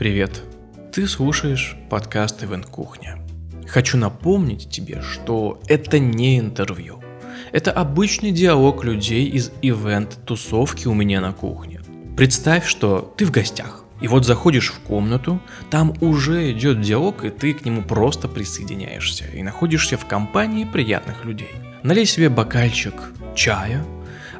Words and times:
Привет! 0.00 0.44
Ты 0.94 1.06
слушаешь 1.06 1.76
подкаст 1.90 2.42
«Ивент 2.42 2.64
Кухня». 2.64 3.18
Хочу 3.68 3.98
напомнить 3.98 4.70
тебе, 4.70 5.02
что 5.02 5.60
это 5.66 5.98
не 5.98 6.38
интервью. 6.38 7.02
Это 7.52 7.70
обычный 7.70 8.30
диалог 8.30 8.82
людей 8.82 9.26
из 9.26 9.52
ивент-тусовки 9.60 10.88
у 10.88 10.94
меня 10.94 11.20
на 11.20 11.34
кухне. 11.34 11.82
Представь, 12.16 12.66
что 12.66 13.12
ты 13.18 13.26
в 13.26 13.30
гостях. 13.30 13.84
И 14.00 14.08
вот 14.08 14.24
заходишь 14.24 14.72
в 14.72 14.80
комнату, 14.80 15.38
там 15.68 15.94
уже 16.00 16.50
идет 16.50 16.80
диалог, 16.80 17.22
и 17.26 17.28
ты 17.28 17.52
к 17.52 17.66
нему 17.66 17.82
просто 17.82 18.26
присоединяешься. 18.26 19.26
И 19.26 19.42
находишься 19.42 19.98
в 19.98 20.06
компании 20.06 20.64
приятных 20.64 21.26
людей. 21.26 21.52
Налей 21.82 22.06
себе 22.06 22.30
бокальчик 22.30 22.94
чая, 23.34 23.84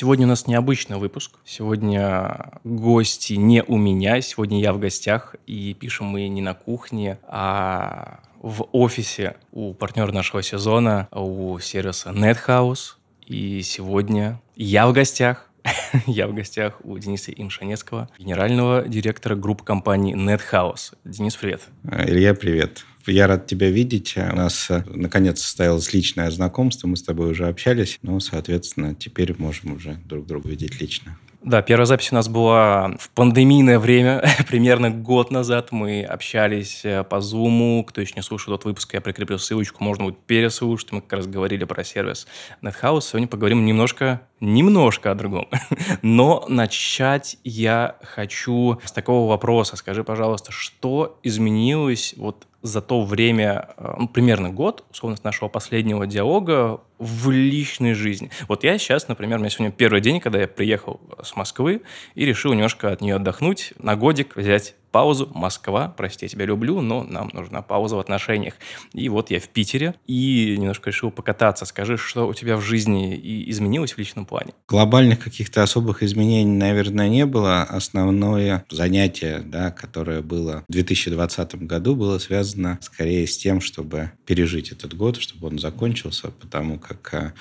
Сегодня 0.00 0.26
у 0.26 0.28
нас 0.28 0.46
необычный 0.46 0.96
выпуск. 0.96 1.32
Сегодня 1.44 2.60
гости 2.62 3.32
не 3.32 3.64
у 3.64 3.76
меня. 3.76 4.20
Сегодня 4.20 4.60
я 4.60 4.72
в 4.72 4.78
гостях. 4.78 5.34
И 5.48 5.74
пишем 5.74 6.06
мы 6.06 6.28
не 6.28 6.40
на 6.40 6.54
кухне, 6.54 7.18
а 7.26 8.20
в 8.40 8.68
офисе 8.70 9.34
у 9.50 9.74
партнера 9.74 10.12
нашего 10.12 10.40
сезона, 10.40 11.08
у 11.10 11.58
сервиса 11.58 12.10
NetHouse. 12.10 12.94
И 13.26 13.60
сегодня 13.62 14.40
я 14.54 14.86
в 14.86 14.92
гостях. 14.92 15.47
я 16.06 16.26
в 16.26 16.34
гостях 16.34 16.80
у 16.84 16.98
Дениса 16.98 17.32
Имшанецкого, 17.32 18.08
генерального 18.18 18.86
директора 18.86 19.34
группы 19.34 19.64
компании 19.64 20.14
NetHouse. 20.14 20.94
Денис, 21.04 21.36
привет. 21.36 21.62
Илья, 21.84 22.34
привет. 22.34 22.84
Я 23.06 23.26
рад 23.26 23.46
тебя 23.46 23.70
видеть. 23.70 24.16
У 24.16 24.36
нас 24.36 24.70
э, 24.70 24.84
наконец 24.86 25.40
состоялось 25.40 25.94
личное 25.94 26.30
знакомство. 26.30 26.88
Мы 26.88 26.96
с 26.96 27.02
тобой 27.02 27.30
уже 27.30 27.46
общались. 27.48 27.98
Ну, 28.02 28.20
соответственно, 28.20 28.94
теперь 28.94 29.34
можем 29.38 29.72
уже 29.72 29.94
друг 30.04 30.26
друга 30.26 30.50
видеть 30.50 30.78
лично. 30.80 31.16
Да, 31.42 31.62
первая 31.62 31.86
запись 31.86 32.10
у 32.10 32.16
нас 32.16 32.28
была 32.28 32.96
в 32.98 33.10
пандемийное 33.10 33.78
время, 33.78 34.24
примерно 34.48 34.90
год 34.90 35.30
назад. 35.30 35.70
Мы 35.70 36.02
общались 36.02 36.84
э, 36.84 37.04
по 37.04 37.16
Zoom. 37.16 37.84
Кто 37.84 38.00
еще 38.00 38.14
не 38.16 38.22
слушал 38.22 38.54
тот 38.54 38.64
выпуск, 38.64 38.92
я 38.94 39.00
прикреплю 39.00 39.38
ссылочку, 39.38 39.84
можно 39.84 40.06
будет 40.06 40.18
переслушать. 40.18 40.90
Мы 40.90 41.00
как 41.00 41.12
раз 41.12 41.26
говорили 41.28 41.62
про 41.62 41.84
сервис 41.84 42.26
NetHouse. 42.60 43.02
Сегодня 43.02 43.28
поговорим 43.28 43.64
немножко, 43.64 44.22
немножко 44.40 45.12
о 45.12 45.14
другом. 45.14 45.48
Но 46.02 46.44
начать 46.48 47.38
я 47.44 47.96
хочу 48.02 48.80
с 48.84 48.90
такого 48.90 49.28
вопроса. 49.28 49.76
Скажи, 49.76 50.02
пожалуйста, 50.02 50.50
что 50.50 51.20
изменилось 51.22 52.14
вот 52.16 52.48
за 52.62 52.80
то 52.80 53.02
время, 53.04 53.68
э, 53.76 53.94
ну, 53.98 54.08
примерно 54.08 54.50
год, 54.50 54.84
условно, 54.90 55.16
с 55.16 55.24
нашего 55.24 55.48
последнего 55.48 56.06
диалога 56.06 56.80
в 56.98 57.30
личной 57.30 57.94
жизни. 57.94 58.30
Вот 58.48 58.64
я 58.64 58.78
сейчас, 58.78 59.08
например, 59.08 59.38
у 59.38 59.40
меня 59.40 59.50
сегодня 59.50 59.72
первый 59.72 60.00
день, 60.00 60.20
когда 60.20 60.40
я 60.40 60.48
приехал 60.48 61.00
с 61.22 61.36
Москвы 61.36 61.82
и 62.14 62.24
решил 62.24 62.52
немножко 62.52 62.90
от 62.90 63.00
нее 63.00 63.16
отдохнуть, 63.16 63.72
на 63.78 63.96
годик 63.96 64.36
взять 64.36 64.74
паузу. 64.90 65.30
Москва, 65.34 65.92
прости, 65.96 66.26
я 66.26 66.28
тебя 66.28 66.44
люблю, 66.44 66.80
но 66.80 67.04
нам 67.04 67.30
нужна 67.32 67.62
пауза 67.62 67.96
в 67.96 67.98
отношениях. 67.98 68.54
И 68.92 69.08
вот 69.08 69.30
я 69.30 69.40
в 69.40 69.48
Питере 69.48 69.94
и 70.06 70.56
немножко 70.58 70.90
решил 70.90 71.10
покататься. 71.10 71.64
Скажи, 71.64 71.96
что 71.96 72.26
у 72.26 72.34
тебя 72.34 72.56
в 72.56 72.62
жизни 72.62 73.16
и 73.16 73.50
изменилось 73.50 73.92
в 73.92 73.98
личном 73.98 74.26
плане? 74.26 74.52
Глобальных 74.68 75.20
каких-то 75.20 75.62
особых 75.62 76.02
изменений, 76.02 76.56
наверное, 76.56 77.08
не 77.08 77.26
было. 77.26 77.62
Основное 77.62 78.64
занятие, 78.70 79.42
да, 79.44 79.70
которое 79.70 80.22
было 80.22 80.64
в 80.68 80.72
2020 80.72 81.54
году, 81.66 81.94
было 81.94 82.18
связано 82.18 82.78
скорее 82.82 83.26
с 83.26 83.36
тем, 83.36 83.60
чтобы 83.60 84.12
пережить 84.26 84.72
этот 84.72 84.94
год, 84.94 85.16
чтобы 85.16 85.48
он 85.48 85.58
закончился, 85.58 86.30
потому 86.30 86.78
как 86.78 87.14
э, 87.14 87.32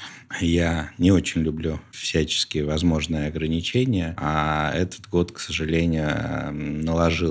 я 0.41 0.91
не 0.97 1.11
очень 1.11 1.41
люблю 1.41 1.79
всяческие 1.91 2.65
возможные 2.65 3.27
ограничения, 3.27 4.15
а 4.17 4.71
этот 4.73 5.07
год, 5.09 5.31
к 5.31 5.39
сожалению, 5.39 6.09
э, 6.09 6.51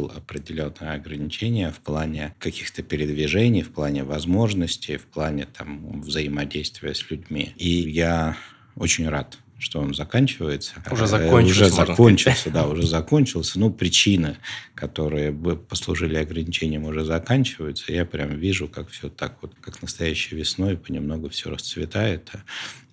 наложил 0.06 0.10
определенные 0.16 0.92
ограничения 0.92 1.70
в 1.70 1.80
плане 1.80 2.34
каких-то 2.38 2.82
передвижений, 2.82 3.62
в 3.62 3.72
плане 3.72 4.04
возможностей, 4.04 4.96
в 4.96 5.06
плане 5.06 5.46
там, 5.46 6.00
взаимодействия 6.00 6.94
с 6.94 7.10
людьми. 7.10 7.52
И 7.56 7.68
я 7.68 8.36
очень 8.76 9.08
рад 9.08 9.38
что 9.58 9.80
он 9.80 9.94
заканчивается. 9.94 10.74
Уже 10.90 11.06
закончился. 11.06 11.64
Уже 11.64 11.70
закончился, 11.70 12.50
да, 12.50 12.66
уже 12.66 12.86
закончился. 12.86 13.58
Ну, 13.58 13.70
причины, 13.70 14.36
которые 14.74 15.32
бы 15.32 15.56
послужили 15.56 16.16
ограничением, 16.16 16.84
уже 16.84 17.04
заканчиваются. 17.04 17.92
Я 17.92 18.04
прям 18.04 18.36
вижу, 18.36 18.68
как 18.68 18.90
все 18.90 19.08
так 19.08 19.38
вот, 19.40 19.54
как 19.60 19.80
настоящей 19.82 20.36
весной, 20.36 20.76
понемногу 20.76 21.30
все 21.30 21.50
расцветает 21.50 22.30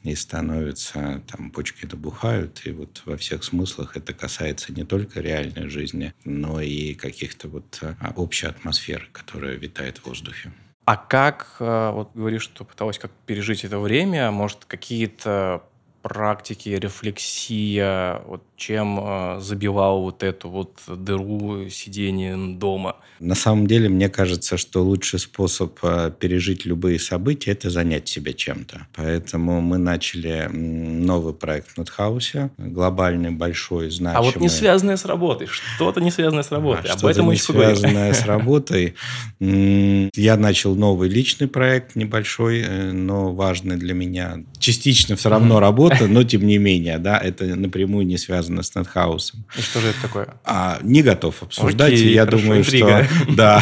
и 0.03 0.15
становится, 0.15 1.21
там, 1.31 1.49
почки 1.51 1.85
набухают, 1.85 2.61
и 2.65 2.71
вот 2.71 3.01
во 3.05 3.15
всех 3.17 3.43
смыслах 3.43 3.95
это 3.95 4.13
касается 4.13 4.73
не 4.73 4.83
только 4.83 5.21
реальной 5.21 5.69
жизни, 5.69 6.13
но 6.25 6.59
и 6.59 6.93
каких-то 6.93 7.47
вот 7.47 7.79
а, 7.81 8.13
общей 8.15 8.47
атмосферы, 8.47 9.05
которая 9.13 9.55
витает 9.55 9.99
в 9.99 10.05
воздухе. 10.05 10.51
А 10.85 10.97
как, 10.97 11.55
э, 11.59 11.91
вот 11.93 12.11
говоришь, 12.13 12.41
что 12.41 12.65
пыталась 12.65 12.99
как 12.99 13.11
пережить 13.25 13.63
это 13.63 13.79
время, 13.79 14.31
может, 14.31 14.65
какие-то 14.65 15.63
практики, 16.03 16.69
рефлексия, 16.69 18.21
вот 18.27 18.43
чем 18.57 18.99
э, 19.01 19.39
забивал 19.39 20.01
вот 20.01 20.21
эту 20.21 20.49
вот 20.49 20.81
дыру 20.87 21.69
сидения 21.69 22.37
дома? 22.37 22.97
На 23.19 23.35
самом 23.35 23.67
деле, 23.67 23.87
мне 23.87 24.09
кажется, 24.09 24.57
что 24.57 24.83
лучший 24.83 25.19
способ 25.19 25.79
э, 25.81 26.11
пережить 26.19 26.65
любые 26.65 26.99
события– 26.99 27.51
это 27.53 27.69
занять 27.69 28.07
себя 28.09 28.33
чем-то. 28.33 28.87
Поэтому 28.95 29.61
мы 29.61 29.77
начали 29.77 30.49
новый 30.51 31.33
проект 31.33 31.69
в 31.69 31.77
Нотхаусе, 31.77 32.51
глобальный, 32.57 33.31
большой, 33.31 33.89
значимый. 33.89 34.29
А 34.29 34.31
вот 34.31 34.41
не 34.41 34.49
связанное 34.49 34.97
с 34.97 35.05
работой, 35.05 35.47
что-то 35.47 36.01
не 36.01 36.11
связанное 36.11 36.43
с 36.43 36.51
работой. 36.51 36.91
А, 36.91 36.95
Об 36.95 37.05
этом 37.05 37.29
не 37.29 37.37
связанное 37.37 38.13
с 38.13 38.25
работой. 38.25 38.95
Я 39.39 40.35
начал 40.35 40.75
новый 40.75 41.07
личный 41.07 41.47
проект, 41.47 41.95
небольшой, 41.95 42.61
э, 42.61 42.91
но 42.91 43.33
важный 43.33 43.77
для 43.77 43.93
меня. 43.93 44.43
Частично 44.59 45.15
все 45.15 45.29
равно 45.29 45.61
работа, 45.61 45.92
работа, 45.93 46.11
но 46.11 46.23
тем 46.23 46.45
не 46.45 46.57
менее, 46.57 46.97
да, 46.97 47.17
это 47.17 47.45
напрямую 47.55 48.05
не 48.05 48.17
связано 48.17 48.63
с 48.63 48.75
Нетхаусом. 48.75 49.45
И 49.57 49.61
что 49.61 49.79
же 49.79 49.87
это 49.89 50.01
такое? 50.01 50.27
А, 50.43 50.79
не 50.81 51.01
готов 51.01 51.43
обсуждать. 51.43 51.93
Окей, 51.93 52.13
я 52.13 52.25
хорошо, 52.25 52.43
думаю, 52.43 52.61
интрига. 52.61 53.05
что 53.05 53.33
да, 53.35 53.61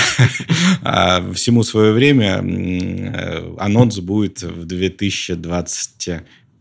а, 0.81 1.33
всему 1.33 1.63
свое 1.63 1.91
время 1.91 2.41
э, 2.43 3.55
анонс 3.57 3.99
будет 3.99 4.41
в 4.41 4.65
2020 4.65 6.09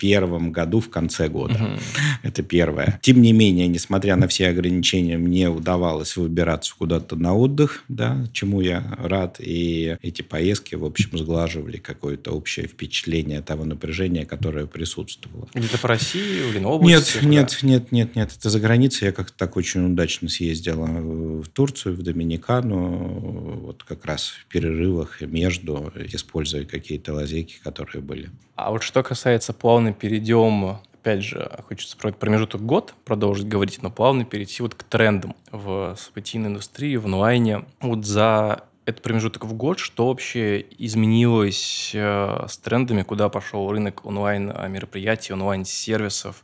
2021 0.01 0.53
году 0.53 0.81
в 0.81 0.91
конце 0.91 1.29
года. 1.29 1.55
Угу. 1.55 1.81
Это 2.23 2.43
первое. 2.43 2.99
Тем 3.03 3.23
не 3.23 3.33
менее, 3.33 3.69
несмотря 3.69 4.17
на 4.17 4.29
все 4.29 4.49
ограничения, 4.49 5.19
мне 5.19 5.49
удавалось 5.49 6.17
выбираться 6.17 6.75
куда-то 6.77 7.17
на 7.17 7.35
отдых, 7.35 7.85
да, 7.89 8.27
чему 8.33 8.61
я 8.61 8.97
рад. 8.99 9.37
И 9.39 9.97
эти 10.03 10.23
поездки, 10.23 10.75
в 10.75 10.85
общем, 10.85 11.17
сглаживали 11.17 11.77
какое-то 11.77 12.33
общее 12.33 12.67
впечатление 12.67 13.43
того 13.43 13.65
напряжения, 13.65 14.25
которое 14.25 14.67
присутствовало. 14.67 15.49
Где-то 15.55 15.79
по 15.79 15.89
России 15.89 16.49
или 16.49 16.59
на 16.59 16.69
области? 16.69 17.25
Нет, 17.25 17.59
нет, 17.63 17.63
нет, 17.63 17.93
нет, 17.93 18.17
нет. 18.17 18.33
Это 18.37 18.51
за 18.51 18.61
границей. 18.61 19.07
Я 19.07 19.13
как-то 19.13 19.37
так 19.37 19.57
очень 19.57 19.85
удачно 19.85 20.29
съездила 20.29 20.87
в 20.87 21.49
Турцию, 21.49 21.97
в 21.97 22.03
Доминикану, 22.03 23.61
вот 23.65 23.83
как 23.85 24.05
раз 24.05 24.29
в 24.29 24.47
перерывах 24.47 25.21
между, 25.21 25.93
используя 25.97 26.65
какие-то 26.65 27.15
лазейки, 27.15 27.57
которые 27.63 28.03
были. 28.03 28.31
А 28.57 28.71
вот 28.71 28.83
что 28.83 29.03
касается 29.03 29.53
плавно 29.91 29.95
перейдем, 29.95 30.79
опять 30.95 31.23
же, 31.23 31.51
хочется 31.69 31.97
про 31.97 32.13
промежуток 32.13 32.61
год 32.63 32.95
продолжить 33.05 33.49
говорить, 33.49 33.83
но 33.83 33.91
плавно 33.91 34.25
перейти 34.25 34.63
вот 34.63 34.75
к 34.75 34.83
трендам 34.85 35.35
в 35.51 35.97
событийной 35.99 36.49
индустрии, 36.49 36.97
в 36.97 37.07
онлайне. 37.07 37.65
Вот 37.81 38.05
за 38.05 38.63
этот 38.87 39.03
промежуток 39.03 39.45
в 39.45 39.53
год, 39.53 39.79
что 39.79 40.09
вообще 40.09 40.65
изменилось 40.79 41.93
э, 41.95 42.47
с 42.49 42.59
трендами, 42.59 43.03
куда 43.03 43.29
пошел 43.29 43.71
рынок 43.71 44.05
онлайн-мероприятий, 44.05 45.33
онлайн-сервисов, 45.33 46.43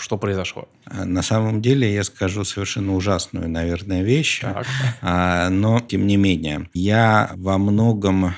что 0.00 0.18
произошло? 0.18 0.68
На 0.92 1.22
самом 1.22 1.62
деле 1.62 1.92
я 1.92 2.04
скажу 2.04 2.44
совершенно 2.44 2.94
ужасную, 2.94 3.48
наверное, 3.48 4.02
вещь, 4.02 4.40
Так. 4.40 4.66
а, 5.00 5.48
но 5.48 5.80
тем 5.80 6.06
не 6.06 6.16
менее 6.16 6.68
я 6.74 7.30
во 7.36 7.56
многом 7.56 8.34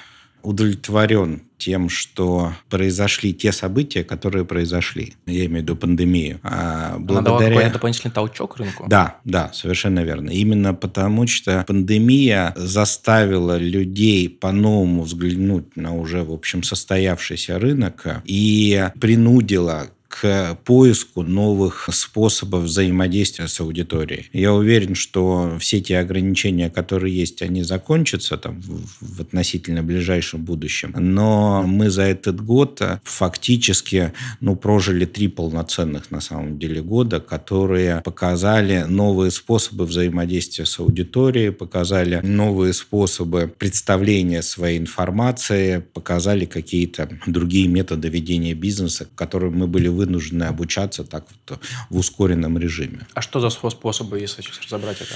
удовлетворен 0.47 1.43
тем, 1.59 1.89
что 1.89 2.53
произошли 2.69 3.35
те 3.35 3.51
события, 3.51 4.05
которые 4.05 4.45
произошли. 4.45 5.15
Я 5.27 5.47
имею 5.47 5.61
в 5.61 5.63
виду 5.63 5.77
пандемию. 5.77 6.39
А 6.43 6.95
Она 6.95 6.99
благодаря... 6.99 7.49
какой-то 7.49 7.73
дополнительный 7.73 8.13
толчок 8.13 8.57
рынку? 8.57 8.85
Да, 8.89 9.17
да, 9.25 9.51
совершенно 9.53 10.05
верно. 10.05 10.31
Именно 10.31 10.75
потому, 10.75 11.27
что 11.27 11.65
пандемия 11.67 12.53
заставила 12.57 13.57
людей 13.59 14.29
по-новому 14.29 15.03
взглянуть 15.03 15.77
на 15.77 15.95
уже, 15.95 16.23
в 16.23 16.33
общем, 16.33 16.63
состоявшийся 16.63 17.59
рынок 17.59 18.07
и 18.25 18.89
принудила 19.01 19.89
к 20.09 20.57
поиску 20.65 21.23
новых 21.23 21.89
способов 21.93 22.65
взаимодействия 22.65 23.49
с 23.49 23.61
аудиторией. 23.61 24.29
Я 24.33 24.55
уверен, 24.55 24.95
что 24.95 25.57
все 25.59 25.81
те 25.81 25.99
ограничения, 25.99 26.71
которые 26.71 27.15
есть, 27.15 27.43
они 27.43 27.63
закончатся 27.63 28.37
там, 28.37 28.63
в, 28.63 29.21
относительно 29.21 29.83
ближайшем 29.83 30.45
будущем. 30.45 30.95
Но 30.97 31.65
мы 31.67 31.91
за 31.91 32.03
этот 32.03 32.43
год 32.43 32.81
фактически 33.05 34.13
ну, 34.41 34.57
прожили 34.57 35.05
три 35.05 35.29
полноценных 35.29 36.11
на 36.11 36.21
самом 36.21 36.59
деле 36.59 36.83
года, 36.83 37.21
которые 37.21 38.01
показали 38.03 38.85
новые 38.89 39.31
способы 39.31 39.85
взаимодействия 39.85 40.67
с 40.67 40.79
аудиторией, 40.79 41.53
показали 41.53 42.21
новые 42.23 42.73
способы 42.73 43.53
представления 43.59 44.43
своей 44.43 44.79
информации, 44.79 45.85
показали 45.93 46.45
какие-то 46.47 47.09
другие 47.27 47.69
методы 47.69 48.09
ведения 48.09 48.55
бизнеса, 48.55 49.07
которые 49.15 49.51
мы 49.51 49.67
были 49.67 49.89
вынуждены 49.89 50.06
вынуждены 50.07 50.45
обучаться 50.45 51.05
так 51.05 51.27
вот 51.49 51.59
в 51.91 51.97
ускоренном 51.99 52.59
режиме. 52.59 53.07
А 53.15 53.21
что 53.21 53.41
за 53.41 53.51
способы, 53.51 54.21
если 54.21 54.43
сейчас 54.43 54.63
разобрать 54.63 55.01
это? 55.01 55.15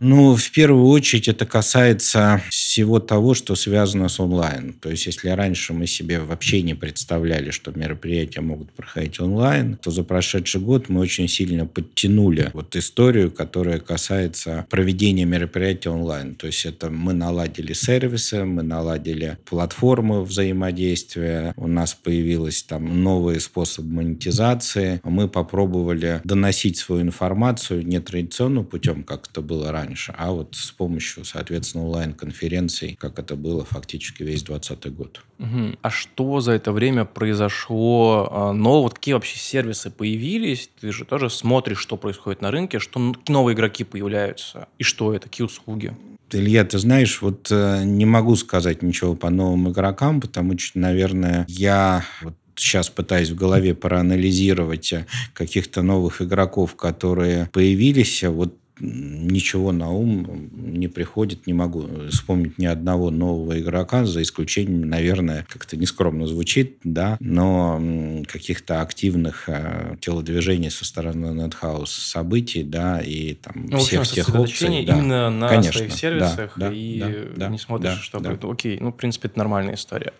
Ну, 0.00 0.34
в 0.36 0.50
первую 0.50 0.86
очередь 0.86 1.28
это 1.28 1.46
касается 1.46 2.42
всего 2.50 2.98
того, 2.98 3.34
что 3.34 3.54
связано 3.54 4.08
с 4.08 4.18
онлайн. 4.18 4.72
То 4.72 4.90
есть, 4.90 5.06
если 5.06 5.28
раньше 5.28 5.72
мы 5.72 5.86
себе 5.86 6.18
вообще 6.20 6.62
не 6.62 6.74
представляли, 6.74 7.50
что 7.50 7.70
мероприятия 7.72 8.40
могут 8.40 8.72
проходить 8.72 9.20
онлайн, 9.20 9.76
то 9.76 9.90
за 9.90 10.02
прошедший 10.02 10.60
год 10.60 10.88
мы 10.88 11.00
очень 11.00 11.28
сильно 11.28 11.66
подтянули 11.66 12.50
вот 12.52 12.74
историю, 12.76 13.30
которая 13.30 13.78
касается 13.78 14.66
проведения 14.68 15.24
мероприятий 15.24 15.88
онлайн. 15.88 16.34
То 16.34 16.48
есть, 16.48 16.66
это 16.66 16.90
мы 16.90 17.12
наладили 17.12 17.72
сервисы, 17.72 18.44
мы 18.44 18.62
наладили 18.62 19.38
платформы 19.44 20.24
взаимодействия, 20.24 21.54
у 21.56 21.68
нас 21.68 21.94
появилась 21.94 22.62
там 22.62 23.02
новые 23.02 23.38
способы 23.40 23.88
монетизации, 24.14 25.00
мы 25.04 25.28
попробовали 25.28 26.20
доносить 26.24 26.76
свою 26.76 27.02
информацию 27.02 27.86
не 27.86 28.00
традиционным 28.00 28.64
путем, 28.64 29.02
как 29.02 29.28
это 29.30 29.40
было 29.40 29.72
раньше, 29.72 30.14
а 30.16 30.30
вот 30.32 30.54
с 30.54 30.70
помощью, 30.70 31.24
соответственно, 31.24 31.84
онлайн-конференций 31.84 32.44
конференций, 32.44 32.96
как 32.98 33.18
это 33.18 33.36
было 33.36 33.64
фактически 33.64 34.22
весь 34.22 34.42
2020 34.42 34.94
год. 34.94 35.22
Угу. 35.38 35.76
А 35.82 35.90
что 35.90 36.40
за 36.40 36.52
это 36.52 36.72
время 36.72 37.04
произошло 37.04 38.28
а, 38.30 38.52
нового? 38.52 38.84
Вот 38.84 38.94
какие 38.94 39.14
вообще 39.14 39.38
сервисы 39.38 39.90
появились? 39.90 40.70
Ты 40.80 40.92
же 40.92 41.04
тоже 41.04 41.30
смотришь, 41.30 41.78
что 41.78 41.96
происходит 41.96 42.42
на 42.42 42.50
рынке, 42.50 42.78
что 42.78 43.14
новые 43.28 43.54
игроки 43.54 43.84
появляются, 43.84 44.68
и 44.78 44.82
что 44.82 45.14
это, 45.14 45.28
какие 45.28 45.44
услуги? 45.44 45.96
Илья, 46.32 46.64
ты 46.64 46.78
знаешь, 46.78 47.22
вот 47.22 47.48
э, 47.52 47.82
не 47.84 48.06
могу 48.06 48.34
сказать 48.34 48.82
ничего 48.82 49.14
по 49.14 49.30
новым 49.30 49.70
игрокам, 49.70 50.20
потому 50.20 50.58
что, 50.58 50.78
наверное, 50.78 51.44
я 51.48 52.04
вот 52.22 52.34
сейчас 52.56 52.90
пытаюсь 52.90 53.30
в 53.30 53.36
голове 53.36 53.74
проанализировать 53.74 54.92
э, 54.92 55.06
каких-то 55.32 55.82
новых 55.82 56.22
игроков, 56.22 56.76
которые 56.76 57.48
появились. 57.52 58.22
Вот 58.24 58.56
ничего 58.80 59.72
на 59.72 59.90
ум 59.90 60.50
не 60.52 60.88
приходит, 60.88 61.46
не 61.46 61.52
могу 61.52 61.86
вспомнить 62.10 62.58
ни 62.58 62.66
одного 62.66 63.10
нового 63.10 63.58
игрока, 63.60 64.04
за 64.04 64.22
исключением, 64.22 64.88
наверное, 64.88 65.46
как-то 65.48 65.76
нескромно 65.76 66.26
звучит, 66.26 66.78
да, 66.82 67.16
но 67.20 67.80
каких-то 68.26 68.82
активных 68.82 69.48
э, 69.48 69.96
телодвижений 70.00 70.70
со 70.70 70.84
стороны 70.84 71.26
NetHouse 71.26 71.86
событий, 71.86 72.64
да, 72.64 73.00
и 73.00 73.34
там 73.34 73.66
ну, 73.68 73.78
всех 73.78 74.06
тех 74.08 74.34
опций. 74.34 74.84
Да, 74.84 74.98
именно 74.98 75.30
на 75.30 75.48
конечно, 75.48 75.72
своих 75.72 75.92
сервисах, 75.92 76.52
да, 76.56 76.70
и 76.72 77.32
да, 77.36 77.48
не 77.48 77.58
смотришь, 77.58 77.94
да, 77.94 77.96
что 77.96 78.20
да. 78.20 78.38
Окей, 78.42 78.78
ну, 78.80 78.90
в 78.90 78.96
принципе, 78.96 79.28
это 79.28 79.38
нормальная 79.38 79.74
история. 79.74 80.12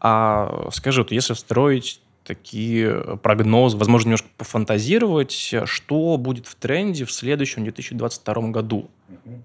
А 0.00 0.68
скажи, 0.72 1.02
вот 1.02 1.12
если 1.12 1.34
встроить 1.34 2.00
такие 2.24 3.18
прогнозы, 3.22 3.76
возможно, 3.76 4.08
немножко 4.08 4.28
пофантазировать, 4.36 5.54
что 5.64 6.16
будет 6.16 6.46
в 6.46 6.54
тренде 6.54 7.04
в 7.04 7.12
следующем 7.12 7.64
2022 7.64 8.48
году, 8.48 8.90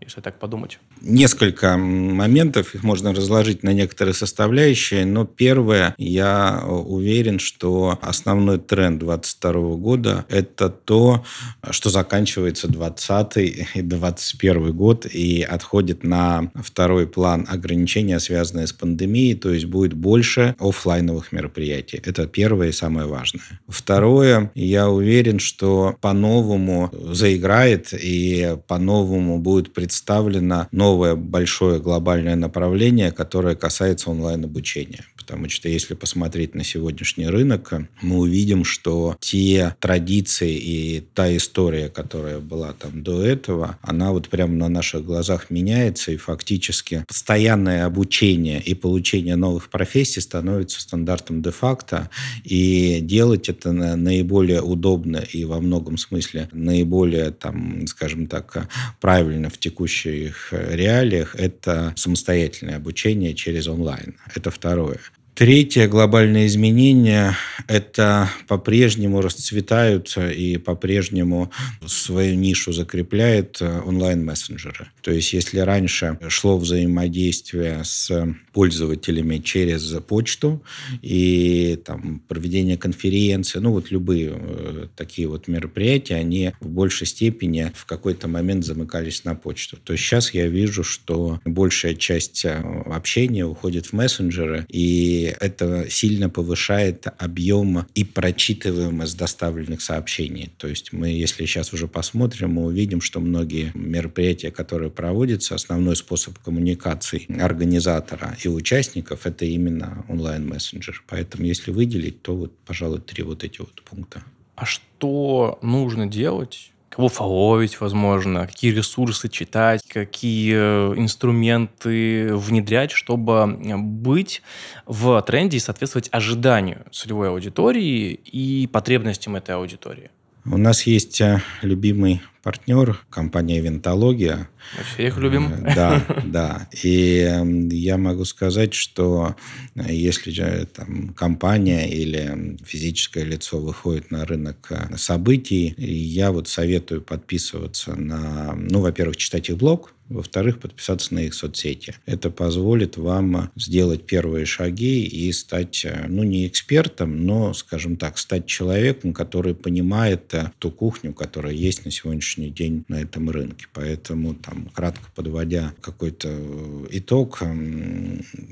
если 0.02 0.22
так 0.22 0.40
подумать? 0.40 0.80
Несколько 1.02 1.78
моментов, 1.78 2.76
их 2.76 2.84
можно 2.84 3.14
разложить 3.14 3.64
на 3.64 3.74
некоторые 3.74 4.14
составляющие, 4.14 5.06
но 5.06 5.26
первое, 5.26 5.94
я 5.98 6.64
уверен, 6.66 7.40
что 7.40 8.00
основной 8.02 8.60
тренд 8.60 9.00
2022 9.00 9.76
года– 9.76 10.26
это 10.30 10.70
то, 10.70 11.26
что 11.70 11.90
заканчивается 11.90 12.68
2020 12.68 13.38
и 13.38 13.82
2021 13.82 14.74
год 14.74 15.06
и 15.06 15.42
отходит 15.42 16.04
на 16.04 16.52
второй 16.56 17.08
план 17.08 17.46
ограничения, 17.50 18.20
связанные 18.20 18.68
с 18.68 18.74
пандемией, 18.74 19.36
то 19.36 19.52
есть 19.52 19.66
будет 19.66 19.94
больше 19.94 20.56
офлайновых 20.60 21.32
мероприятий. 21.32 22.02
Это 22.04 22.28
первое 22.28 22.69
и 22.70 22.74
самое 22.74 23.08
важное. 23.08 23.44
Второе, 23.68 24.52
я 24.56 24.90
уверен, 24.90 25.40
что 25.40 25.96
по-новому 26.02 26.92
заиграет 27.12 27.94
и 27.94 28.58
по-новому 28.68 29.40
будет 29.40 29.74
представлено 29.74 30.68
новое 30.72 31.16
большое 31.16 31.80
глобальное 31.80 32.36
направление, 32.36 33.12
которое 33.12 33.56
касается 33.56 34.10
онлайн-обучения. 34.10 35.06
Потому 35.30 35.48
что 35.50 35.70
если 35.70 35.94
посмотреть 35.94 36.56
на 36.56 36.64
сегодняшний 36.64 37.28
рынок, 37.28 37.74
мы 38.02 38.18
увидим, 38.18 38.64
что 38.64 39.16
те 39.20 39.76
традиции 39.80 40.58
и 40.58 41.04
та 41.14 41.36
история, 41.38 41.90
которая 41.90 42.40
была 42.40 42.74
там 42.74 43.04
до 43.04 43.22
этого, 43.22 43.78
она 43.84 44.12
вот 44.12 44.30
прямо 44.30 44.54
на 44.54 44.70
наших 44.70 45.06
глазах 45.06 45.52
меняется, 45.52 46.12
и 46.12 46.18
фактически 46.18 47.06
постоянное 47.08 47.86
обучение 47.86 48.60
и 48.60 48.74
получение 48.74 49.36
новых 49.36 49.70
профессий 49.70 50.20
становится 50.20 50.82
стандартом 50.82 51.44
де-факто, 51.44 52.10
и 52.44 52.59
делать 53.02 53.50
это 53.50 53.72
наиболее 53.72 54.62
удобно 54.62 55.18
и 55.18 55.46
во 55.46 55.60
многом 55.60 55.98
смысле 55.98 56.50
наиболее, 56.52 57.32
там, 57.32 57.88
скажем 57.88 58.28
так, 58.28 58.70
правильно 59.00 59.50
в 59.50 59.58
текущих 59.58 60.52
реалиях, 60.52 61.36
это 61.36 61.94
самостоятельное 61.96 62.78
обучение 62.78 63.34
через 63.34 63.68
онлайн. 63.68 64.16
Это 64.36 64.52
второе. 64.52 65.00
Третье 65.40 65.88
глобальное 65.88 66.48
изменение– 66.48 67.34
это 67.70 68.30
по-прежнему 68.50 69.22
расцветают 69.22 70.18
и 70.18 70.58
по-прежнему 70.58 71.50
свою 71.88 72.36
нишу 72.36 72.74
закрепляют 72.74 73.62
онлайн-мессенджеры. 73.62 74.88
То 75.02 75.12
есть, 75.12 75.32
если 75.32 75.60
раньше 75.60 76.20
шло 76.28 76.58
взаимодействие 76.58 77.86
с 77.86 78.12
пользователями 78.52 79.38
через 79.38 79.90
почту 80.06 80.62
и 81.02 81.80
там, 81.86 82.22
проведение 82.28 82.76
конференции, 82.76 83.60
ну 83.60 83.72
вот 83.72 83.92
любые 83.92 84.34
э, 84.36 84.88
такие 84.98 85.30
вот 85.30 85.48
мероприятия, 85.48 86.16
они 86.16 86.52
в 86.60 86.68
большей 86.68 87.08
степени 87.08 87.72
в 87.74 87.86
какой-то 87.86 88.28
момент 88.28 88.66
замыкались 88.66 89.24
на 89.24 89.36
почту. 89.36 89.78
То 89.78 89.94
есть 89.94 90.04
сейчас 90.04 90.34
я 90.34 90.48
вижу, 90.48 90.84
что 90.84 91.40
большая 91.46 91.96
часть 91.96 92.44
э, 92.44 92.58
общения 92.88 93.46
уходит 93.46 93.86
в 93.86 93.94
мессенджеры, 93.94 94.66
и 94.68 95.29
это 95.40 95.90
сильно 95.90 96.30
повышает 96.30 97.08
объем 97.18 97.86
и 97.96 98.04
прочитываемость 98.04 99.18
доставленных 99.18 99.82
сообщений. 99.82 100.52
То 100.58 100.68
есть 100.68 100.94
мы, 100.94 101.10
если 101.10 101.46
сейчас 101.46 101.74
уже 101.74 101.88
посмотрим, 101.88 102.52
мы 102.52 102.66
увидим, 102.66 103.02
что 103.02 103.20
многие 103.20 103.72
мероприятия, 103.74 104.52
которые 104.52 104.92
проводятся, 104.92 105.56
основной 105.56 105.96
способ 105.96 106.38
коммуникации 106.40 107.26
организатора 107.42 108.38
и 108.44 108.48
участников– 108.48 109.22
это 109.26 109.46
именно 109.46 110.06
онлайн-мессенджер. 110.08 111.04
Поэтому 111.08 111.46
если 111.46 111.72
выделить, 111.72 112.22
то 112.22 112.36
вот, 112.36 112.58
пожалуй, 112.66 113.02
три 113.02 113.24
вот 113.24 113.44
эти 113.44 113.60
вот 113.60 113.82
пункта. 113.84 114.24
А 114.56 114.66
что 114.66 115.58
нужно 115.62 116.06
делать, 116.06 116.72
кого 117.00 117.08
фоловить, 117.08 117.80
возможно, 117.80 118.46
какие 118.46 118.74
ресурсы 118.74 119.30
читать, 119.30 119.82
какие 119.88 120.54
э, 120.54 120.94
инструменты 120.98 122.36
внедрять, 122.36 122.92
чтобы 122.92 123.58
быть 123.78 124.42
в 124.86 125.22
тренде 125.22 125.56
и 125.56 125.60
соответствовать 125.62 126.10
ожиданию 126.12 126.84
целевой 126.92 127.30
аудитории 127.30 128.12
и 128.12 128.68
потребностям 128.68 129.38
этой 129.38 129.56
аудитории. 129.56 130.10
У 130.44 130.58
нас 130.58 130.84
есть 130.84 131.22
э, 131.22 131.42
любимый 131.62 132.22
партнер, 132.50 133.00
компания 133.12 133.62
«Винтология». 133.62 134.50
Мы 134.76 134.84
все 134.84 135.08
их 135.08 135.18
любим. 135.18 135.54
Э, 135.54 135.76
да, 135.76 136.06
да. 136.26 136.70
И 136.82 137.32
я 137.70 137.98
могу 137.98 138.26
сказать, 138.26 138.74
что 138.74 139.36
э, 139.76 139.94
если 139.94 140.66
там, 140.66 141.10
компания 141.10 141.88
или 141.88 142.58
физическое 142.66 143.24
лицо 143.24 143.60
выходит 143.60 144.10
на 144.10 144.26
рынок 144.26 144.72
событий, 144.98 145.76
я 145.78 146.32
вот 146.32 146.48
советую 146.48 147.04
подписываться 147.04 147.94
на, 147.94 148.56
ну, 148.56 148.80
во-первых, 148.82 149.18
читать 149.18 149.50
их 149.50 149.58
блог, 149.58 149.94
во-вторых, 150.10 150.60
подписаться 150.60 151.14
на 151.14 151.20
их 151.20 151.34
соцсети. 151.34 151.96
Это 152.06 152.32
позволит 152.32 152.98
вам 152.98 153.52
сделать 153.56 154.06
первые 154.06 154.46
шаги 154.46 155.06
и 155.06 155.32
стать, 155.32 155.86
э, 155.86 156.06
ну, 156.08 156.24
не 156.24 156.48
экспертом, 156.48 157.26
но, 157.26 157.54
скажем 157.54 157.96
так, 157.96 158.18
стать 158.18 158.48
человеком, 158.48 159.14
который 159.14 159.54
понимает 159.54 160.34
э, 160.34 160.52
ту 160.58 160.72
кухню, 160.72 161.14
которая 161.14 161.54
есть 161.54 161.86
на 161.86 161.92
сегодняшний 161.92 162.39
день 162.48 162.86
на 162.88 163.02
этом 163.02 163.30
рынке. 163.30 163.66
Поэтому, 163.74 164.34
там, 164.34 164.70
кратко 164.74 165.10
подводя 165.14 165.74
какой-то 165.82 166.30
э, 166.32 166.88
итог, 166.92 167.44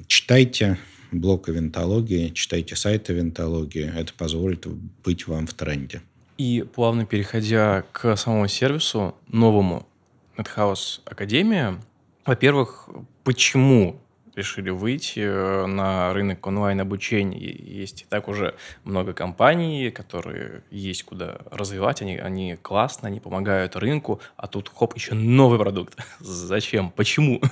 читайте 0.07 0.77
блог 1.11 1.47
винтологии, 1.47 2.29
читайте 2.29 2.75
сайты 2.75 3.13
винтологии. 3.13 3.89
Это 3.95 4.13
позволит 4.13 4.67
быть 5.03 5.27
вам 5.27 5.47
в 5.47 5.53
тренде. 5.53 6.01
И 6.37 6.65
плавно 6.75 7.05
переходя 7.05 7.83
к 7.91 8.15
самому 8.15 8.47
сервису 8.47 9.15
новому, 9.27 9.87
NetHouse 10.37 10.99
Академия. 11.05 11.79
Во-первых, 12.25 12.89
почему 13.23 13.99
решили 14.37 14.69
выйти 14.69 15.19
э, 15.19 15.65
на 15.65 16.13
рынок 16.13 16.45
онлайн-обучения. 16.45 17.39
Есть 17.39 18.03
и 18.03 18.05
так 18.05 18.27
уже 18.27 18.55
много 18.83 19.13
компаний, 19.13 19.89
которые 19.89 20.63
есть 20.69 21.03
куда 21.03 21.39
развивать, 21.51 22.01
они, 22.01 22.17
они 22.17 22.55
классно, 22.55 23.07
они 23.07 23.19
помогают 23.19 23.75
рынку, 23.75 24.21
а 24.37 24.47
тут 24.47 24.71
хоп, 24.73 24.95
еще 24.95 25.15
новый 25.15 25.59
продукт. 25.59 25.97
Зачем? 26.19 26.91
Почему? 26.91 27.41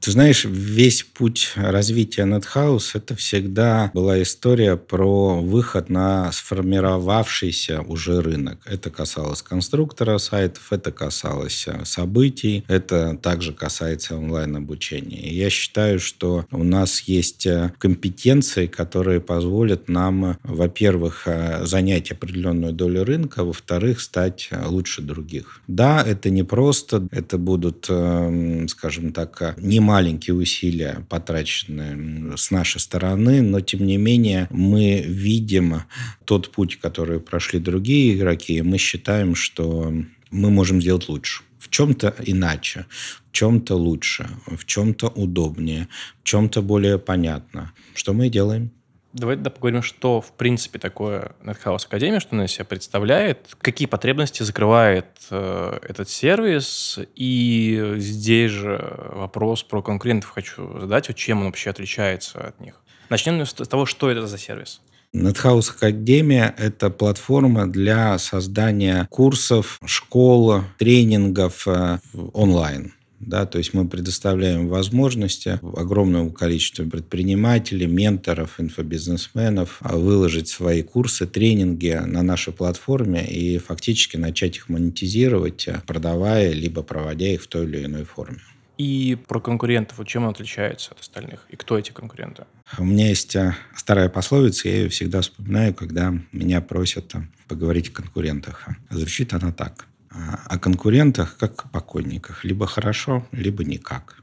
Ты 0.00 0.12
знаешь, 0.12 0.46
весь 0.46 1.02
путь 1.02 1.52
развития 1.56 2.22
NetHouse– 2.22 2.92
это 2.94 3.14
всегда 3.14 3.90
была 3.92 4.22
история 4.22 4.76
про 4.76 5.42
выход 5.42 5.90
на 5.90 6.32
сформировавшийся 6.32 7.82
уже 7.82 8.22
рынок. 8.22 8.60
Это 8.64 8.88
касалось 8.88 9.42
конструктора 9.42 10.16
сайтов, 10.16 10.72
это 10.72 10.90
касалось 10.90 11.66
э, 11.66 11.84
событий, 11.84 12.64
это 12.66 13.18
также 13.20 13.52
касается 13.52 14.16
онлайн-обучения. 14.16 15.20
И 15.20 15.34
я 15.34 15.50
считаю, 15.50 16.00
что 16.00 16.46
у 16.50 16.64
нас 16.64 17.02
есть 17.02 17.44
э, 17.44 17.74
компетенции, 17.76 18.68
которые 18.68 19.20
позволят 19.20 19.90
нам, 19.90 20.38
во-первых, 20.44 21.24
э, 21.26 21.66
занять 21.66 22.10
определенную 22.10 22.72
долю 22.72 23.04
рынка, 23.04 23.44
во-вторых, 23.44 24.00
стать 24.00 24.48
лучше 24.66 25.02
других. 25.02 25.60
Да, 25.68 26.02
это 26.02 26.30
не 26.30 26.42
просто, 26.42 27.06
это 27.10 27.36
будут, 27.36 27.84
эм, 27.90 28.66
скажем 28.66 29.12
так, 29.12 29.56
не 29.58 29.89
маленькие 29.90 30.34
усилия 30.36 31.04
потрачены 31.08 32.36
с 32.36 32.52
нашей 32.52 32.80
стороны, 32.80 33.42
но 33.42 33.60
тем 33.60 33.84
не 33.84 33.96
менее 33.96 34.46
мы 34.50 35.02
видим 35.04 35.82
тот 36.24 36.52
путь, 36.52 36.76
который 36.76 37.18
прошли 37.18 37.58
другие 37.58 38.14
игроки, 38.14 38.58
и 38.58 38.62
мы 38.62 38.78
считаем, 38.78 39.34
что 39.34 39.92
мы 40.30 40.50
можем 40.50 40.80
сделать 40.80 41.08
лучше. 41.08 41.42
В 41.58 41.68
чем-то 41.70 42.14
иначе, 42.24 42.86
в 43.28 43.32
чем-то 43.32 43.74
лучше, 43.74 44.28
в 44.46 44.64
чем-то 44.64 45.08
удобнее, 45.08 45.88
в 46.22 46.24
чем-то 46.24 46.62
более 46.62 46.98
понятно. 46.98 47.72
Что 47.94 48.12
мы 48.12 48.28
делаем? 48.28 48.70
Давай 49.12 49.34
тогда 49.36 49.50
поговорим, 49.50 49.82
что 49.82 50.20
в 50.20 50.32
принципе 50.32 50.78
такое 50.78 51.32
NetHouse 51.42 51.86
Академия, 51.86 52.20
что 52.20 52.36
она 52.36 52.44
из 52.44 52.52
себя 52.52 52.64
представляет, 52.64 53.56
какие 53.60 53.88
потребности 53.88 54.44
закрывает 54.44 55.06
э, 55.30 55.78
этот 55.82 56.08
сервис, 56.08 56.98
и 57.16 57.94
здесь 57.96 58.52
же 58.52 59.08
вопрос 59.12 59.64
про 59.64 59.82
конкурентов 59.82 60.30
хочу 60.30 60.78
задать, 60.78 61.08
вот 61.08 61.16
чем 61.16 61.40
он 61.40 61.46
вообще 61.46 61.70
отличается 61.70 62.38
от 62.48 62.60
них. 62.60 62.74
Начнем 63.08 63.44
с 63.44 63.52
того, 63.52 63.84
что 63.84 64.10
это 64.10 64.28
за 64.28 64.38
сервис. 64.38 64.80
NetHouse 65.12 65.72
Академия– 65.74 66.54
это 66.58 66.88
платформа 66.88 67.66
для 67.66 68.16
создания 68.18 69.08
курсов, 69.10 69.80
школ, 69.84 70.62
тренингов 70.78 71.66
э, 71.66 71.98
онлайн. 72.32 72.94
Да, 73.20 73.44
то 73.44 73.58
есть 73.58 73.74
мы 73.74 73.86
предоставляем 73.86 74.68
возможности 74.68 75.60
огромному 75.62 76.32
количеству 76.32 76.86
предпринимателей, 76.86 77.86
менторов, 77.86 78.58
инфобизнесменов 78.58 79.78
а, 79.82 79.96
выложить 79.96 80.48
свои 80.48 80.82
курсы, 80.82 81.26
тренинги 81.26 82.00
на 82.06 82.22
нашей 82.22 82.54
платформе 82.54 83.26
и 83.26 83.58
фактически 83.58 84.16
начать 84.16 84.56
их 84.56 84.70
монетизировать, 84.70 85.68
продавая 85.86 86.52
либо 86.52 86.82
проводя 86.82 87.28
их 87.28 87.42
в 87.42 87.46
той 87.46 87.66
или 87.66 87.84
иной 87.84 88.04
форме. 88.04 88.38
И 88.78 89.18
про 89.28 89.38
конкурентов, 89.40 89.98
вот 89.98 90.08
чем 90.08 90.24
он 90.24 90.30
отличается 90.30 90.92
от 90.92 91.00
остальных? 91.00 91.44
И 91.50 91.56
кто 91.56 91.78
эти 91.78 91.90
конкуренты? 91.90 92.44
У 92.78 92.84
меня 92.84 93.08
есть 93.08 93.36
а, 93.36 93.54
старая 93.76 94.08
пословица, 94.08 94.70
я 94.70 94.76
ее 94.76 94.88
всегда 94.88 95.20
вспоминаю, 95.20 95.74
когда 95.74 96.14
меня 96.32 96.62
просят 96.62 97.12
поговорить 97.48 97.90
о 97.90 97.92
конкурентах. 97.92 98.66
Звучит 98.88 99.34
она 99.34 99.52
так 99.52 99.89
о 100.10 100.58
конкурентах 100.58 101.36
как 101.36 101.64
о 101.64 101.68
покойниках. 101.68 102.44
Либо 102.44 102.66
хорошо, 102.66 103.26
либо 103.32 103.64
никак. 103.64 104.16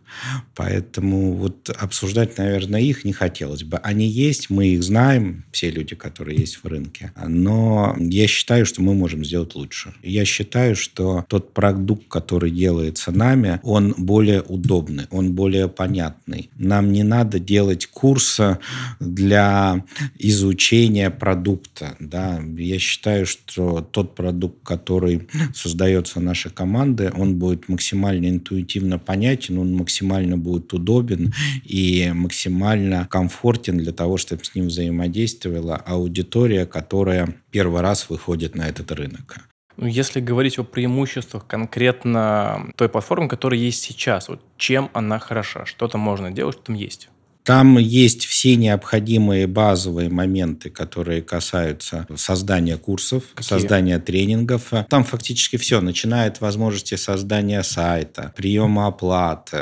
Поэтому 0.56 1.34
вот 1.34 1.70
обсуждать, 1.70 2.38
наверное, 2.38 2.82
их 2.82 3.06
не 3.06 3.14
хотелось 3.14 3.64
бы. 3.64 3.78
Они 3.78 4.08
есть, 4.08 4.50
мы 4.50 4.68
их 4.68 4.84
знаем, 4.84 5.46
все 5.52 5.70
люди, 5.70 5.96
которые 5.96 6.38
есть 6.38 6.60
в 6.64 6.68
рынке. 6.68 7.12
Но 7.26 7.96
я 8.00 8.28
считаю, 8.28 8.66
что 8.66 8.82
мы 8.82 8.94
можем 8.94 9.24
сделать 9.24 9.56
лучше. 9.56 9.94
Я 10.02 10.26
считаю, 10.26 10.76
что 10.76 11.26
тот 11.28 11.54
продукт, 11.54 12.08
который 12.08 12.52
делается 12.52 13.12
нами, 13.12 13.60
он 13.64 13.94
более 13.98 14.42
удобный, 14.42 15.06
он 15.12 15.34
более 15.34 15.68
понятный. 15.68 16.50
Нам 16.58 16.92
не 16.92 17.04
надо 17.04 17.40
делать 17.40 17.88
курса 17.88 18.60
для 19.00 19.84
изучения 20.18 21.10
продукта. 21.10 21.96
Да? 22.00 22.42
Я 22.58 22.80
считаю, 22.80 23.26
что 23.26 23.82
тот 23.82 24.16
продукт, 24.16 24.64
который 24.64 25.28
создается 25.54 26.20
нашей 26.20 26.52
командой, 26.52 27.12
он 27.12 27.36
будет 27.36 27.70
максимально 27.70 28.28
интуитивно 28.30 29.00
понятен, 29.00 29.58
он 29.58 29.74
максимально 29.76 29.97
максимально 29.98 30.38
будет 30.38 30.74
удобен 30.74 31.34
и 31.64 32.12
максимально 32.14 33.08
комфортен 33.10 33.78
для 33.78 33.92
того, 33.92 34.18
чтобы 34.18 34.44
с 34.44 34.56
ним 34.56 34.68
взаимодействовала 34.68 35.76
аудитория, 35.76 36.66
которая 36.66 37.34
первый 37.52 37.82
раз 37.82 38.10
выходит 38.10 38.56
на 38.56 38.68
этот 38.68 38.92
рынок. 38.92 39.38
Ну, 39.78 39.88
если 39.88 40.22
говорить 40.22 40.60
о 40.60 40.64
преимуществах 40.64 41.46
конкретно 41.48 42.72
той 42.76 42.90
платформы, 42.90 43.28
которая 43.28 43.60
есть 43.60 43.84
сейчас, 43.84 44.30
вот 44.30 44.42
чем 44.58 44.90
она 44.94 45.20
хороша, 45.20 45.66
что 45.66 45.88
там 45.88 46.02
можно 46.02 46.32
делать, 46.32 46.56
что 46.56 46.64
там 46.64 46.76
есть? 46.76 47.10
Там 47.48 47.78
есть 47.78 48.26
все 48.26 48.58
необходимые 48.58 49.48
базовые 49.48 50.10
моменты, 50.10 50.70
которые 50.70 51.22
касаются 51.22 52.06
создания 52.18 52.76
курсов, 52.76 53.24
Какие? 53.36 53.48
создания 53.48 54.00
тренингов. 54.00 54.74
Там 54.90 55.06
фактически 55.06 55.56
все, 55.56 55.80
начиная 55.80 56.28
от 56.28 56.42
возможности 56.42 56.96
создания 56.96 57.64
сайта, 57.64 58.34
приема 58.36 58.88
оплат, 58.88 59.54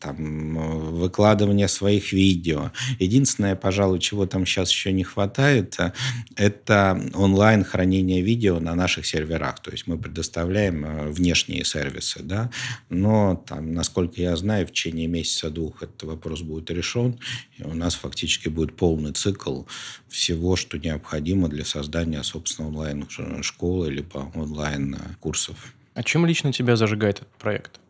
там, 0.00 0.98
выкладывания 0.98 1.66
своих 1.66 2.12
видео. 2.12 2.72
Единственное, 2.98 3.56
пожалуй, 3.56 4.00
чего 4.00 4.26
там 4.26 4.44
сейчас 4.44 4.70
еще 4.70 4.92
не 4.92 5.02
хватает, 5.02 5.78
это 6.36 7.00
онлайн 7.14 7.64
хранение 7.64 8.20
видео 8.20 8.60
на 8.60 8.74
наших 8.74 9.06
серверах. 9.06 9.60
То 9.60 9.70
есть 9.70 9.86
мы 9.86 9.96
предоставляем 9.96 10.84
э, 10.84 11.08
внешние 11.08 11.64
сервисы, 11.64 12.20
да, 12.22 12.50
но 12.90 13.42
там, 13.48 13.72
насколько 13.72 14.20
я 14.20 14.36
знаю, 14.36 14.66
в 14.66 14.72
течение 14.72 15.06
месяца-двух 15.06 15.82
этот 15.82 16.02
вопрос 16.02 16.42
будет 16.42 16.70
решен 16.70 17.13
и 17.58 17.62
у 17.62 17.74
нас 17.74 17.94
фактически 17.94 18.48
будет 18.48 18.76
полный 18.76 19.12
цикл 19.12 19.62
всего, 20.08 20.56
что 20.56 20.78
необходимо 20.78 21.48
для 21.48 21.64
создания, 21.64 22.22
собственно, 22.22 22.68
онлайн-школы 22.68 23.90
либо 23.90 24.30
онлайн-курсов. 24.34 25.74
А 25.94 26.02
чем 26.02 26.26
лично 26.26 26.52
тебя 26.52 26.76
зажигает 26.76 27.18
этот 27.18 27.30
проект? 27.38 27.80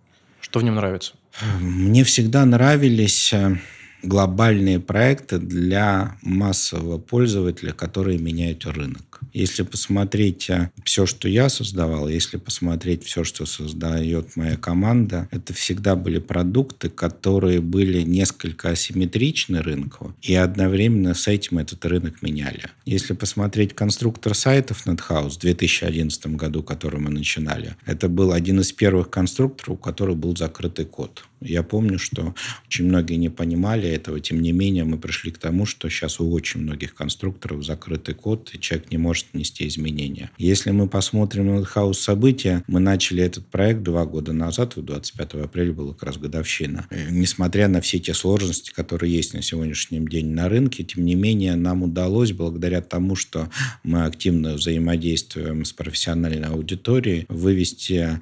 Что 0.41 0.61
в 0.61 0.63
нем 0.63 0.75
нравится? 0.75 1.15
Мне 1.61 2.05
всегда 2.05 2.45
нравились 2.45 3.33
э, 3.33 3.59
глобальные 4.03 4.79
проекты 4.79 5.39
для 5.39 6.17
массового 6.23 6.99
пользователя, 6.99 7.73
которые 7.73 8.19
меняют 8.19 8.67
рынок. 8.67 9.14
Если 9.33 9.63
посмотреть 9.63 10.49
э, 10.51 10.71
все, 10.85 11.07
что 11.07 11.29
я 11.29 11.49
создавал, 11.49 12.09
если 12.09 12.37
посмотреть 12.37 13.05
все, 13.05 13.25
что 13.25 13.47
создает 13.47 14.37
моя 14.37 14.57
команда, 14.57 15.29
это 15.31 15.53
всегда 15.53 15.97
были 15.97 16.19
продукты, 16.19 16.89
которые 16.89 17.61
были 17.61 18.03
несколько 18.03 18.71
асимметричны 18.71 19.63
рынку, 19.63 20.15
и 20.23 20.35
одновременно 20.35 21.15
с 21.15 21.29
этим 21.29 21.59
этот 21.59 21.85
рынок 21.85 22.23
меняли. 22.23 22.65
Если 22.85 23.15
посмотреть 23.15 23.75
конструктор 23.75 24.35
сайтов 24.35 24.87
NetHouse 24.87 25.31
в 25.31 25.39
2011 25.39 26.27
году, 26.29 26.63
который 26.63 27.01
мы 27.01 27.11
начинали, 27.11 27.77
это 27.87 28.09
был 28.09 28.33
один 28.33 28.61
из 28.61 28.73
первых 28.73 29.11
конструкторов, 29.11 29.75
у 29.75 29.77
которых 29.77 30.17
был 30.17 30.37
закрытый 30.37 30.85
код. 30.85 31.25
Я 31.45 31.63
помню, 31.63 31.99
что 31.99 32.35
очень 32.67 32.87
многие 32.87 33.17
не 33.17 33.29
понимали 33.29 33.89
этого. 33.89 34.19
Тем 34.19 34.41
не 34.41 34.53
менее, 34.53 34.85
мы 34.85 34.97
пришли 34.99 35.31
к 35.31 35.39
тому, 35.39 35.67
что 35.67 35.89
сейчас 35.91 36.19
у 36.19 36.31
очень 36.33 36.63
многих 36.63 36.95
конструкторов 36.95 37.65
закрытый 37.65 38.15
код, 38.15 38.51
и 38.55 38.61
человек 38.61 38.91
не 38.91 38.97
может 39.05 39.27
внести 39.35 39.69
изменения. 39.69 40.31
Если 40.39 40.71
мы 40.71 40.89
посмотрим 40.89 41.55
на 41.55 41.65
хаос 41.65 41.99
события, 42.01 42.65
мы 42.67 42.81
начали 42.81 43.23
этот 43.23 43.47
проект 43.47 43.83
два 43.83 44.07
года 44.07 44.33
назад, 44.33 44.77
в 44.77 44.83
25 44.83 45.35
апреля 45.45 45.75
была 45.75 45.93
как 45.93 46.05
раз 46.05 46.17
годовщина. 46.17 46.87
И, 46.91 47.13
несмотря 47.13 47.69
на 47.69 47.83
все 47.83 47.99
те 47.99 48.15
сложности, 48.15 48.73
которые 48.73 49.15
есть 49.15 49.35
на 49.35 49.43
сегодняшний 49.43 50.01
день 50.07 50.31
на 50.31 50.49
рынке, 50.49 50.85
тем 50.85 51.05
не 51.05 51.17
менее, 51.17 51.55
нам 51.55 51.83
удалось, 51.83 52.33
благодаря 52.33 52.81
тому, 52.81 53.15
что 53.15 53.51
мы 53.83 54.07
активно 54.07 54.55
взаимодействуем 54.55 55.67
с 55.67 55.73
профессиональной 55.75 56.49
аудиторией, 56.49 57.27
вывести 57.29 58.19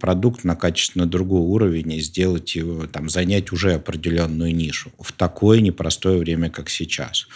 продукт 0.00 0.44
на 0.44 0.56
качественно 0.56 1.06
другой 1.06 1.42
уровень 1.42 1.92
и 1.92 2.00
сделать 2.00 2.54
его, 2.54 2.86
там, 2.86 3.10
занять 3.10 3.52
уже 3.52 3.74
определенную 3.74 4.54
нишу 4.54 4.90
в 4.98 5.12
такое 5.12 5.60
непростое 5.60 6.18
время, 6.18 6.48
как 6.48 6.70
сейчас. 6.70 7.26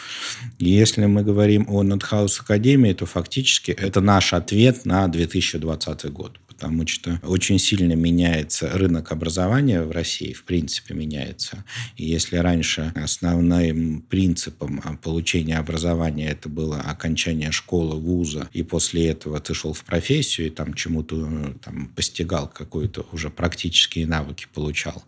И 0.58 0.70
если 0.70 1.04
мы 1.04 1.22
говорим 1.22 1.66
о 1.68 1.82
Надхаус 1.82 2.40
Академии, 2.40 2.85
то 2.94 3.06
фактически 3.06 3.70
это 3.70 4.00
наш 4.00 4.32
ответ 4.32 4.84
на 4.84 5.08
2020 5.08 6.10
год 6.12 6.38
потому 6.56 6.86
что 6.86 7.20
очень 7.22 7.58
сильно 7.58 7.92
меняется 7.92 8.70
рынок 8.72 9.12
образования 9.12 9.82
в 9.82 9.90
России, 9.90 10.32
в 10.32 10.44
принципе 10.44 10.94
меняется. 10.94 11.64
И 11.96 12.06
если 12.06 12.36
раньше 12.36 12.92
основным 12.96 14.00
принципом 14.00 14.80
получения 15.02 15.58
образования 15.58 16.30
это 16.30 16.48
было 16.48 16.80
окончание 16.80 17.52
школы, 17.52 18.00
вуза, 18.00 18.48
и 18.54 18.62
после 18.62 19.08
этого 19.08 19.38
ты 19.38 19.52
шел 19.52 19.74
в 19.74 19.84
профессию 19.84 20.46
и 20.46 20.50
там 20.50 20.72
чему-то 20.72 21.54
там, 21.62 21.88
постигал 21.94 22.48
какой-то 22.48 23.06
уже 23.12 23.28
практические 23.28 24.06
навыки 24.06 24.46
получал, 24.52 25.04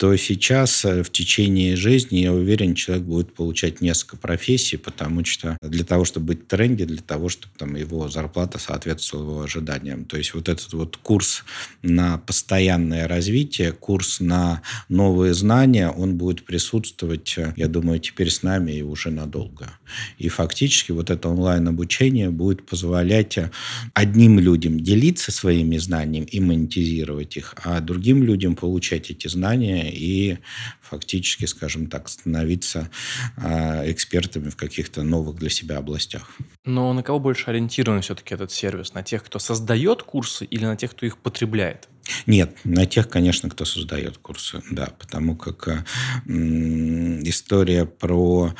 то 0.00 0.16
сейчас 0.16 0.86
э, 0.86 1.02
в 1.02 1.10
течение 1.10 1.76
жизни, 1.76 2.20
я 2.20 2.32
уверен, 2.32 2.74
человек 2.74 3.04
будет 3.04 3.34
получать 3.34 3.82
несколько 3.82 4.16
профессий, 4.16 4.78
потому 4.78 5.26
что 5.26 5.58
для 5.60 5.84
того, 5.84 6.06
чтобы 6.06 6.28
быть 6.28 6.44
в 6.44 6.46
тренде, 6.46 6.86
для 6.86 7.02
того, 7.02 7.28
чтобы 7.28 7.52
там, 7.58 7.76
его 7.76 8.08
зарплата 8.08 8.58
соответствовала 8.58 9.30
его 9.30 9.42
ожиданиям. 9.42 10.06
То 10.06 10.16
есть 10.16 10.32
вот 10.32 10.48
этот 10.48 10.72
вот 10.72 10.96
курс 10.96 11.44
на 11.82 12.16
постоянное 12.16 13.06
развитие, 13.08 13.72
курс 13.72 14.20
на 14.20 14.62
новые 14.88 15.34
знания, 15.34 15.90
он 15.90 16.16
будет 16.16 16.46
присутствовать, 16.46 17.34
э, 17.36 17.52
я 17.56 17.68
думаю, 17.68 18.00
теперь 18.00 18.30
с 18.30 18.42
нами 18.42 18.72
и 18.72 18.80
уже 18.80 19.10
надолго. 19.10 19.68
И 20.16 20.30
фактически 20.30 20.92
вот 20.92 21.10
это 21.10 21.28
онлайн-обучение 21.28 22.30
будет 22.30 22.64
позволять 22.64 23.36
э, 23.36 23.50
одним 23.92 24.38
людям 24.38 24.80
делиться 24.80 25.30
своими 25.30 25.76
знаниями 25.76 26.24
и 26.24 26.40
монетизировать 26.40 27.36
их, 27.36 27.54
а 27.62 27.80
другим 27.80 28.24
людям 28.24 28.56
получать 28.56 29.10
эти 29.10 29.28
знания 29.28 29.89
и 29.90 30.38
фактически, 30.80 31.44
скажем 31.44 31.86
так, 31.86 32.08
становиться 32.08 32.90
а, 33.36 33.82
экспертами 33.90 34.48
в 34.50 34.56
каких-то 34.56 35.02
новых 35.02 35.36
для 35.36 35.50
себя 35.50 35.78
областях. 35.78 36.30
Но 36.64 36.92
на 36.92 37.02
кого 37.02 37.18
больше 37.18 37.50
ориентирован 37.50 38.02
все-таки 38.02 38.34
этот 38.34 38.52
сервис? 38.52 38.94
На 38.94 39.02
тех, 39.02 39.24
кто 39.24 39.38
создает 39.38 40.02
курсы 40.02 40.44
или 40.44 40.64
на 40.64 40.76
тех, 40.76 40.92
кто 40.92 41.06
их 41.06 41.18
потребляет? 41.18 41.88
Нет, 42.26 42.56
на 42.64 42.86
тех, 42.86 43.08
конечно, 43.08 43.48
кто 43.48 43.64
создает 43.64 44.18
курсы, 44.18 44.62
да, 44.70 44.92
потому 44.98 45.36
как 45.36 45.68
э, 45.68 45.84
история 46.26 47.84
про 47.84 48.54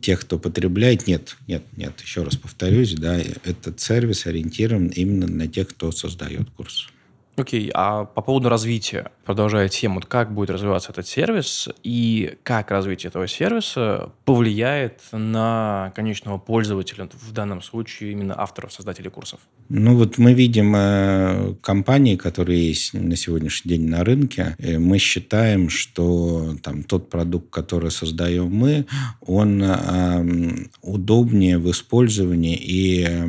тех, 0.00 0.20
кто 0.20 0.38
потребляет, 0.38 1.06
нет, 1.06 1.36
нет, 1.46 1.64
нет, 1.76 2.00
еще 2.00 2.22
раз 2.22 2.36
повторюсь, 2.36 2.94
да, 2.94 3.18
этот 3.18 3.80
сервис 3.80 4.26
ориентирован 4.26 4.88
именно 4.88 5.26
на 5.26 5.48
тех, 5.48 5.68
кто 5.68 5.92
создает 5.92 6.50
курсы. 6.50 6.88
Окей, 7.36 7.70
а 7.74 8.04
по 8.04 8.22
поводу 8.22 8.48
развития, 8.48 9.10
продолжая 9.24 9.68
тему, 9.68 10.00
как 10.06 10.32
будет 10.32 10.50
развиваться 10.50 10.92
этот 10.92 11.08
сервис 11.08 11.68
и 11.82 12.36
как 12.44 12.70
развитие 12.70 13.08
этого 13.08 13.26
сервиса 13.26 14.12
повлияет 14.24 15.00
на 15.10 15.92
конечного 15.96 16.38
пользователя, 16.38 17.08
в 17.12 17.32
данном 17.32 17.60
случае 17.60 18.12
именно 18.12 18.40
авторов, 18.40 18.72
создателей 18.72 19.10
курсов? 19.10 19.40
Ну 19.68 19.96
вот 19.96 20.18
мы 20.18 20.34
видим 20.34 20.74
э, 20.76 21.54
компании, 21.60 22.16
которые 22.16 22.68
есть 22.68 22.94
на 22.94 23.16
сегодняшний 23.16 23.70
день 23.70 23.88
на 23.88 24.04
рынке. 24.04 24.54
Мы 24.60 24.98
считаем, 24.98 25.70
что 25.70 26.54
там 26.62 26.84
тот 26.84 27.10
продукт, 27.10 27.50
который 27.50 27.90
создаем 27.90 28.54
мы, 28.54 28.86
он 29.26 29.62
э, 29.62 30.66
удобнее 30.82 31.58
в 31.58 31.70
использовании 31.70 32.56
и 32.56 33.04
э, 33.04 33.26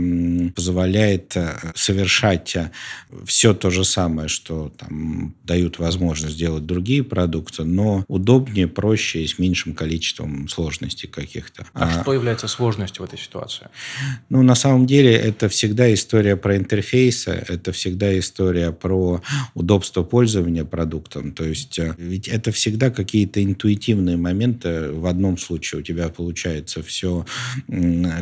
позволяет 0.52 1.36
совершать 1.76 2.58
все 3.26 3.54
то 3.54 3.70
же 3.70 3.84
самое, 3.84 4.28
что 4.28 4.72
там 4.78 5.36
дают 5.44 5.80
возможность 5.80 6.36
сделать 6.36 6.66
другие 6.66 7.04
продукты, 7.04 7.64
но 7.64 8.04
удобнее, 8.08 8.68
проще 8.68 9.24
и 9.24 9.28
с 9.28 9.40
меньшим 9.40 9.74
количеством 9.74 10.48
сложностей 10.48 11.08
каких-то. 11.08 11.66
А, 11.74 11.86
а 11.86 12.02
что 12.02 12.14
является 12.14 12.48
сложностью 12.48 13.04
в 13.04 13.08
этой 13.08 13.20
ситуации? 13.20 13.68
Ну, 14.30 14.42
на 14.42 14.56
самом 14.56 14.86
деле, 14.86 15.14
это 15.14 15.50
всегда 15.50 15.94
история 15.94 16.36
про 16.36 16.58
интерфейсы, 16.58 17.32
это 17.48 17.72
всегда 17.72 18.18
история 18.18 18.72
про 18.72 19.22
удобство 19.54 20.04
пользования 20.04 20.66
продуктом. 20.66 21.32
То 21.32 21.46
есть, 21.46 21.80
э, 21.80 21.96
ведь 21.98 22.28
это 22.28 22.52
всегда 22.52 22.90
какие-то 22.90 23.44
интуитивные 23.44 24.18
моменты. 24.18 24.92
В 24.92 25.06
одном 25.06 25.38
случае 25.38 25.82
у 25.82 25.84
тебя 25.84 26.10
получается 26.10 26.82
все 26.84 27.26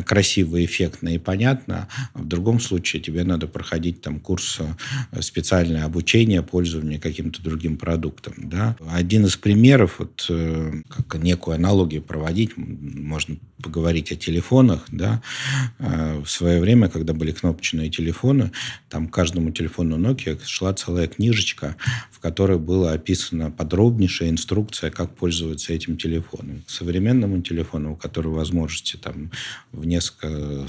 красиво, 0.06 0.64
эффектно 0.64 1.10
и 1.10 1.18
понятно, 1.18 1.88
в 2.14 2.26
другом 2.26 2.60
случае 2.60 3.02
тебе 3.02 3.24
надо 3.24 3.48
проходить 3.48 4.00
там 4.00 4.20
курс 4.20 4.60
э, 4.60 5.20
специальное 5.20 5.84
обучение 5.84 6.42
пользования 6.42 7.00
каким-то 7.00 7.42
другим 7.42 7.76
продуктом. 7.76 8.34
Да? 8.36 8.76
Один 8.88 9.26
из 9.26 9.36
примеров, 9.36 9.96
вот, 9.98 10.24
э, 10.28 10.82
как 10.88 11.16
некую 11.16 11.56
аналогию 11.56 12.02
проводить, 12.02 12.56
можно 12.56 13.36
поговорить 13.60 14.12
о 14.12 14.16
телефонах. 14.16 14.84
Да? 14.92 15.22
Э, 15.80 16.20
в 16.20 16.30
свое 16.30 16.60
время, 16.60 16.88
когда 16.88 17.14
были 17.14 17.32
кнопочные 17.32 17.90
телефоны, 17.90 18.52
там 18.88 19.08
каждому 19.08 19.50
телефону 19.50 19.98
Nokia 19.98 20.38
шла 20.44 20.72
целая 20.72 21.08
книжечка, 21.08 21.76
в 22.12 22.20
которой 22.20 22.58
была 22.60 22.92
описана 22.92 23.50
подробнейшая 23.50 24.30
инструкция, 24.30 24.92
как 24.92 25.16
пользоваться 25.16 25.72
этим 25.72 25.96
телефоном. 25.96 26.62
Современному 26.68 27.42
телефону, 27.42 27.94
у 27.94 27.96
которого 27.96 28.36
возможности 28.36 28.96
там 28.96 29.32
в 29.72 29.84
несколько 29.84 30.68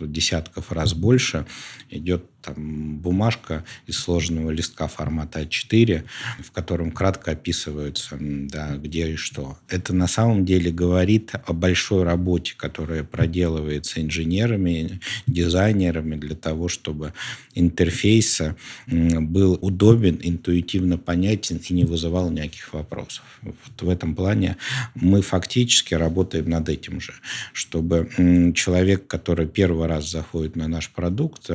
десятков 0.00 0.72
раз 0.72 0.94
больше, 0.94 1.46
идет 1.90 2.30
там 2.44 2.98
бумажка 2.98 3.64
из 3.86 3.98
сложного 3.98 4.50
листка 4.50 4.88
формата 4.88 5.42
А4, 5.42 6.04
в 6.42 6.52
котором 6.52 6.92
кратко 6.92 7.32
описывается, 7.32 8.16
да, 8.20 8.76
где 8.76 9.12
и 9.12 9.16
что. 9.16 9.56
Это 9.68 9.94
на 9.94 10.06
самом 10.06 10.44
деле 10.44 10.70
говорит 10.70 11.32
о 11.46 11.52
большой 11.52 12.04
работе, 12.04 12.54
которая 12.56 13.04
проделывается 13.04 14.02
инженерами, 14.02 15.00
дизайнерами 15.26 16.16
для 16.16 16.34
того, 16.34 16.68
чтобы 16.68 17.12
интерфейс 17.54 18.42
был 18.86 19.58
удобен, 19.60 20.18
интуитивно 20.22 20.98
понятен 20.98 21.60
и 21.68 21.74
не 21.74 21.84
вызывал 21.84 22.30
никаких 22.30 22.74
вопросов. 22.74 23.24
Вот 23.42 23.80
в 23.80 23.88
этом 23.88 24.14
плане 24.14 24.56
мы 24.94 25.22
фактически 25.22 25.94
работаем 25.94 26.50
над 26.50 26.68
этим 26.68 27.00
же, 27.00 27.14
чтобы 27.52 28.52
человек, 28.54 29.06
который 29.06 29.46
первый 29.46 29.86
раз 29.88 30.10
заходит 30.10 30.56
на 30.56 30.68
наш 30.68 30.90
продукт, 30.90 31.50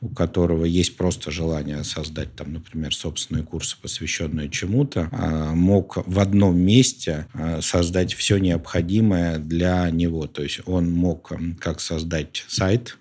у 0.00 0.08
которого 0.08 0.33
которого 0.34 0.64
есть 0.64 0.96
просто 0.96 1.30
желание 1.30 1.84
создать, 1.84 2.34
там, 2.34 2.54
например, 2.54 2.92
собственные 2.92 3.44
курсы, 3.44 3.76
посвященные 3.80 4.50
чему-то, 4.50 5.08
а, 5.12 5.54
мог 5.54 5.98
в 6.08 6.18
одном 6.18 6.58
месте 6.58 7.28
а, 7.34 7.60
создать 7.62 8.14
все 8.14 8.38
необходимое 8.38 9.38
для 9.38 9.88
него. 9.90 10.26
То 10.26 10.42
есть 10.42 10.58
он 10.66 10.90
мог 10.90 11.30
как 11.60 11.80
создать 11.80 12.44
сайт, 12.48 12.98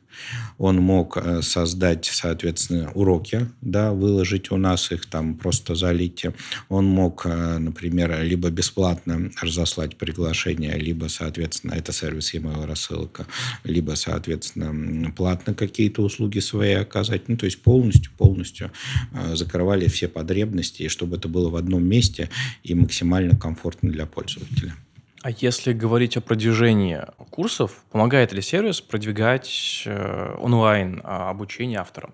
он 0.58 0.78
мог 0.78 1.18
э, 1.18 1.42
создать, 1.42 2.06
соответственно, 2.06 2.92
уроки, 2.94 3.48
да, 3.62 3.92
выложить 3.92 4.52
у 4.52 4.58
нас 4.58 4.92
их, 4.92 5.06
там 5.06 5.36
просто 5.36 5.76
залить. 5.76 6.26
Он 6.70 6.86
мог, 6.86 7.26
э, 7.26 7.58
например, 7.58 8.24
либо 8.24 8.50
бесплатно 8.50 9.32
разослать 9.42 9.98
приглашение, 9.98 10.78
либо, 10.78 11.08
соответственно, 11.08 11.74
это 11.74 11.92
сервис 11.92 12.34
email 12.34 12.66
рассылка, 12.66 13.26
либо, 13.64 13.96
соответственно, 13.96 15.12
платно 15.12 15.54
какие-то 15.54 16.02
услуги 16.02 16.40
свои 16.40 16.74
оказать. 16.74 17.30
Ну, 17.30 17.38
то 17.38 17.46
есть 17.46 17.62
полностью, 17.62 18.12
полностью 18.18 18.72
э, 19.14 19.36
закрывали 19.36 19.88
все 19.88 20.08
потребности, 20.08 20.88
чтобы 20.88 21.18
это 21.18 21.28
было 21.28 21.50
в 21.50 21.56
одном 21.56 21.86
месте 21.86 22.30
и 22.64 22.74
максимально 22.76 23.36
комфортно 23.36 23.92
для 23.92 24.06
пользователя. 24.06 24.76
А 25.24 25.32
если 25.32 25.72
говорить 25.72 26.18
о 26.18 26.22
продвижении 26.22 27.02
курсов, 27.30 27.86
помогает 27.92 28.34
ли 28.34 28.42
сервис 28.42 28.82
продвигать 28.82 29.84
э, 29.86 30.36
онлайн 30.38 31.00
а, 31.02 31.30
обучение 31.30 31.80
авторам? 31.80 32.14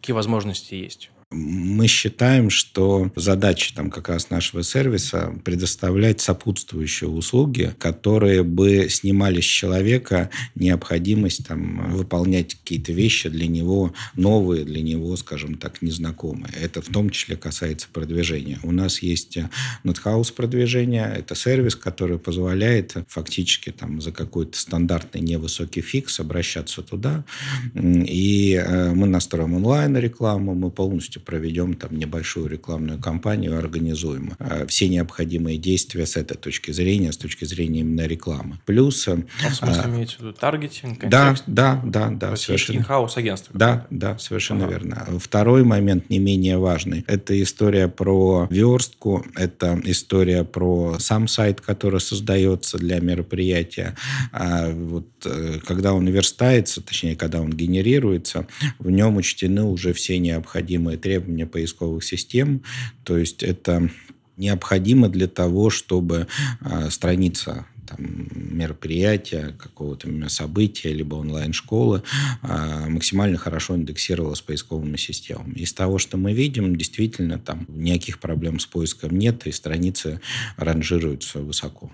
Какие 0.00 0.14
возможности 0.14 0.74
есть? 0.74 1.12
Мы 1.30 1.88
считаем, 1.88 2.48
что 2.48 3.12
задача 3.14 3.74
там 3.74 3.90
как 3.90 4.08
раз 4.08 4.30
нашего 4.30 4.62
сервиса 4.62 5.34
предоставлять 5.44 6.22
сопутствующие 6.22 7.10
услуги, 7.10 7.74
которые 7.78 8.42
бы 8.42 8.88
снимали 8.88 9.42
с 9.42 9.44
человека 9.44 10.30
необходимость 10.54 11.46
там 11.46 11.92
выполнять 11.92 12.54
какие-то 12.54 12.92
вещи 12.92 13.28
для 13.28 13.46
него 13.46 13.92
новые, 14.16 14.64
для 14.64 14.80
него, 14.80 15.14
скажем 15.16 15.58
так, 15.58 15.82
незнакомые. 15.82 16.54
Это 16.58 16.80
в 16.80 16.86
том 16.86 17.10
числе 17.10 17.36
касается 17.36 17.88
продвижения. 17.92 18.58
У 18.62 18.72
нас 18.72 19.02
есть 19.02 19.36
NetHouse 19.84 20.32
продвижение. 20.32 21.12
Это 21.14 21.34
сервис, 21.34 21.76
который 21.76 22.18
позволяет 22.18 22.96
фактически 23.06 23.68
там 23.68 24.00
за 24.00 24.12
какой-то 24.12 24.58
стандартный 24.58 25.20
невысокий 25.20 25.82
фикс 25.82 26.20
обращаться 26.20 26.80
туда. 26.80 27.26
И 27.74 28.54
э, 28.54 28.94
мы 28.94 29.06
настроим 29.06 29.52
онлайн-рекламу, 29.52 30.54
мы 30.54 30.70
полностью 30.70 31.17
проведем 31.18 31.74
там 31.74 31.96
небольшую 31.96 32.48
рекламную 32.48 32.98
кампанию, 32.98 33.58
организуем 33.58 34.34
э, 34.38 34.66
все 34.66 34.88
необходимые 34.88 35.58
действия 35.58 36.06
с 36.06 36.16
этой 36.16 36.36
точки 36.36 36.70
зрения, 36.70 37.12
с 37.12 37.16
точки 37.16 37.44
зрения 37.44 37.80
именно 37.80 38.06
рекламы. 38.06 38.58
Плюс... 38.64 39.06
А 39.08 39.16
в 39.16 39.54
смысле, 39.54 39.82
а, 39.84 39.88
имеете 39.88 40.16
в 40.16 40.20
виду 40.20 40.32
таргетинг, 40.32 41.00
контекст? 41.00 41.44
Да, 41.46 41.80
да, 41.84 42.08
да. 42.08 42.30
да 42.30 42.36
совершенно. 42.36 42.78
инхаус 42.78 43.16
агентство. 43.16 43.56
Да, 43.56 43.86
да, 43.90 44.18
совершенно 44.18 44.64
ага. 44.64 44.74
верно. 44.74 45.06
Второй 45.20 45.64
момент, 45.64 46.10
не 46.10 46.18
менее 46.18 46.58
важный, 46.58 47.04
это 47.06 47.40
история 47.42 47.88
про 47.88 48.46
верстку, 48.50 49.24
это 49.34 49.80
история 49.84 50.44
про 50.44 50.98
сам 50.98 51.28
сайт, 51.28 51.60
который 51.60 52.00
создается 52.00 52.78
для 52.78 53.00
мероприятия. 53.00 53.96
А 54.32 54.70
вот, 54.70 55.08
э, 55.24 55.58
когда 55.66 55.92
он 55.92 56.06
верстается, 56.08 56.80
точнее, 56.82 57.16
когда 57.16 57.40
он 57.40 57.50
генерируется, 57.50 58.46
в 58.78 58.90
нем 58.90 59.16
учтены 59.16 59.64
уже 59.64 59.92
все 59.92 60.18
необходимые 60.18 60.98
требования 61.08 61.46
поисковых 61.46 62.04
систем. 62.04 62.62
То 63.02 63.16
есть 63.16 63.42
это 63.42 63.88
необходимо 64.36 65.08
для 65.08 65.26
того, 65.26 65.70
чтобы 65.70 66.26
а, 66.60 66.90
страница 66.90 67.64
там, 67.86 68.28
мероприятия, 68.34 69.56
какого-то 69.58 70.06
события, 70.28 70.92
либо 70.92 71.14
онлайн-школы 71.14 72.02
а, 72.42 72.88
максимально 72.90 73.38
хорошо 73.38 73.74
индексировалась 73.74 74.42
поисковыми 74.42 74.98
системами. 74.98 75.54
Из 75.54 75.72
того, 75.72 75.96
что 75.96 76.18
мы 76.18 76.34
видим, 76.34 76.76
действительно 76.76 77.38
там 77.38 77.64
никаких 77.68 78.18
проблем 78.18 78.58
с 78.60 78.66
поиском 78.66 79.18
нет, 79.18 79.46
и 79.46 79.52
страницы 79.52 80.20
ранжируются 80.58 81.40
высоко 81.40 81.90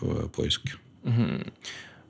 в 0.00 0.28
поиске. 0.30 0.72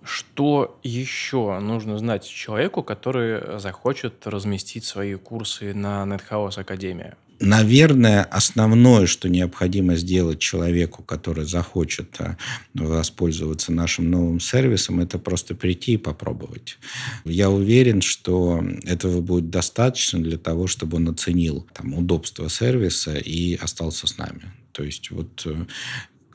Что 0.08 0.80
еще 0.82 1.58
нужно 1.60 1.98
знать 1.98 2.26
человеку, 2.26 2.82
который 2.82 3.60
захочет 3.60 4.26
разместить 4.26 4.84
свои 4.84 5.16
курсы 5.16 5.74
на 5.74 6.02
NetHouse 6.04 6.58
Академия? 6.58 7.14
Наверное, 7.40 8.24
основное, 8.24 9.06
что 9.06 9.28
необходимо 9.28 9.96
сделать 9.96 10.38
человеку, 10.38 11.02
который 11.02 11.44
захочет 11.44 12.16
а, 12.20 12.38
воспользоваться 12.72 13.70
нашим 13.70 14.10
новым 14.10 14.40
сервисом, 14.40 14.98
это 15.00 15.18
просто 15.18 15.54
прийти 15.54 15.92
и 15.92 15.98
попробовать. 15.98 16.78
Я 17.26 17.50
уверен, 17.50 18.00
что 18.00 18.64
этого 18.84 19.20
будет 19.20 19.50
достаточно 19.50 20.20
для 20.20 20.38
того, 20.38 20.68
чтобы 20.68 20.96
он 20.96 21.10
оценил 21.10 21.66
там, 21.74 21.92
удобство 21.92 22.48
сервиса 22.48 23.18
и 23.18 23.56
остался 23.56 24.06
с 24.06 24.16
нами. 24.16 24.52
То 24.72 24.82
есть 24.84 25.10
вот 25.10 25.42
э, 25.44 25.66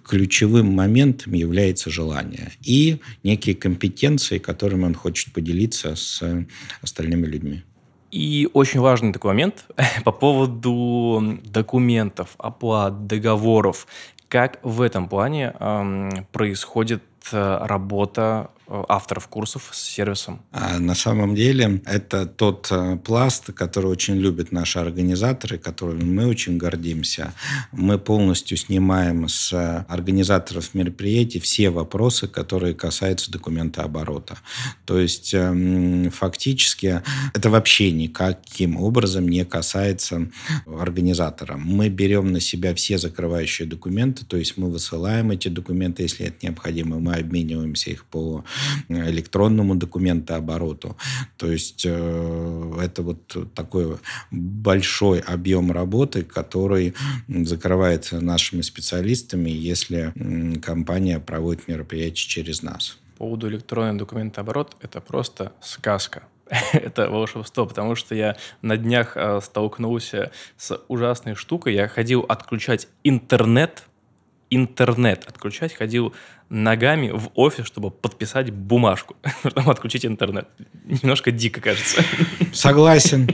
ключевым 0.04 0.74
моментом 0.74 1.34
является 1.34 1.90
желание 1.90 2.52
и 2.62 3.00
некие 3.24 3.56
компетенции, 3.56 4.38
которыми 4.38 4.86
он 4.86 4.96
хочет 4.96 5.34
поделиться 5.34 5.96
с 5.96 6.22
остальными 6.82 7.26
людьми. 7.26 7.64
И 8.12 8.48
очень 8.54 8.80
важный 8.80 9.12
такой 9.12 9.32
момент 9.32 9.66
по 10.04 10.12
поводу 10.12 11.40
документов, 11.44 12.36
оплат, 12.38 13.08
договоров. 13.08 13.88
Как 14.28 14.60
в 14.64 14.82
этом 14.82 15.10
плане 15.10 15.54
эм, 15.60 16.28
происходит 16.32 17.04
э, 17.32 17.58
работа 17.62 18.52
авторов 18.68 19.28
курсов 19.28 19.70
с 19.72 19.82
сервисом? 19.82 20.42
А 20.52 20.80
на 20.80 20.96
самом 20.96 21.36
деле 21.36 21.82
это 21.86 22.26
тот 22.26 22.68
э, 22.72 22.98
пласт, 22.98 23.52
который 23.54 23.88
очень 23.88 24.16
любят 24.16 24.52
наши 24.52 24.80
организаторы, 24.80 25.58
которыми 25.58 26.04
мы 26.04 26.28
очень 26.28 26.58
гордимся. 26.58 27.34
Мы 27.72 28.00
полностью 28.00 28.58
снимаем 28.58 29.28
с 29.28 29.54
организаторов 29.88 30.74
мероприятий 30.74 31.40
все 31.40 31.70
вопросы, 31.70 32.28
которые 32.28 32.74
касаются 32.74 33.32
документа 33.32 33.84
оборота. 33.84 34.38
То 34.86 35.00
есть 35.00 35.34
эм, 35.34 36.10
фактически 36.12 37.02
это 37.34 37.50
вообще 37.50 37.92
никаким 37.92 38.78
образом 38.78 39.28
не 39.28 39.46
касается 39.46 40.30
организатора. 40.66 41.58
Мы 41.58 41.90
берем 41.90 42.32
на 42.32 42.40
себя 42.40 42.74
все 42.74 42.98
закрывающие 42.98 43.68
документы, 43.68 44.26
то 44.26 44.38
есть 44.38 44.58
мы 44.58 44.72
высылаем 44.72 45.32
эти 45.32 45.48
документы, 45.48 46.04
если 46.04 46.28
это 46.28 46.38
необходимо, 46.42 47.00
мы 47.00 47.16
обмениваемся 47.16 47.92
их 47.92 48.06
по 48.06 48.44
электронному 48.90 49.76
документообороту. 49.76 50.98
То 51.38 51.52
есть 51.52 51.84
э, 51.86 52.80
это 52.82 53.04
вот 53.04 53.54
такой 53.54 53.98
большой 54.32 55.20
объем 55.20 55.72
работы, 55.72 56.24
который 56.24 56.94
закрывается 57.28 58.22
нашими 58.22 58.62
специалистами, 58.62 59.50
если 59.50 60.14
компания 60.62 61.20
проводит 61.20 61.68
мероприятие 61.68 62.28
через 62.28 62.64
нас. 62.64 62.98
По 63.14 63.26
поводу 63.26 63.48
электронного 63.48 64.00
документооборот 64.00 64.76
это 64.82 65.00
просто 65.02 65.54
сказка. 65.62 66.24
это 66.74 67.10
волшебство, 67.10 67.66
потому 67.66 67.96
что 67.96 68.16
я 68.16 68.36
на 68.62 68.78
днях 68.78 69.16
э, 69.16 69.40
столкнулся 69.42 70.32
с 70.58 70.80
ужасной 70.88 71.36
штукой. 71.36 71.74
Я 71.74 71.88
ходил 71.88 72.22
отключать 72.22 72.88
интернет 73.04 73.84
интернет 74.56 75.26
отключать, 75.28 75.74
ходил 75.74 76.14
ногами 76.54 77.10
в 77.10 77.32
офис, 77.34 77.66
чтобы 77.66 77.90
подписать 77.90 78.52
бумажку, 78.52 79.16
потом 79.44 79.70
отключить 79.70 80.06
интернет. 80.06 80.48
Немножко 80.86 81.32
дико, 81.32 81.60
кажется. 81.60 82.04
Согласен. 82.54 83.28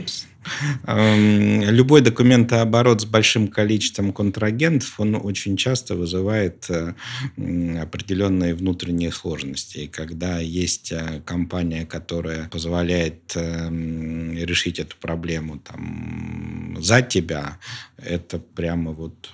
Эм, 0.88 1.62
любой 1.63 1.99
документооборот 1.99 3.01
с 3.01 3.05
большим 3.05 3.49
количеством 3.49 4.13
контрагентов, 4.13 4.97
он 4.99 5.15
очень 5.15 5.58
часто 5.58 5.95
вызывает 5.95 6.69
э, 6.69 6.93
определенные 7.82 8.55
внутренние 8.55 9.12
сложности. 9.12 9.79
И 9.79 9.88
когда 9.88 10.39
есть 10.39 10.93
э, 10.93 11.21
компания, 11.25 11.86
которая 11.86 12.47
позволяет 12.47 13.34
эм, 13.36 14.34
решить 14.34 14.79
эту 14.79 14.95
проблему 14.95 15.60
там, 15.60 16.77
за 16.79 17.01
тебя, 17.01 17.60
это 17.97 18.39
прямо 18.39 18.91
вот 18.91 19.32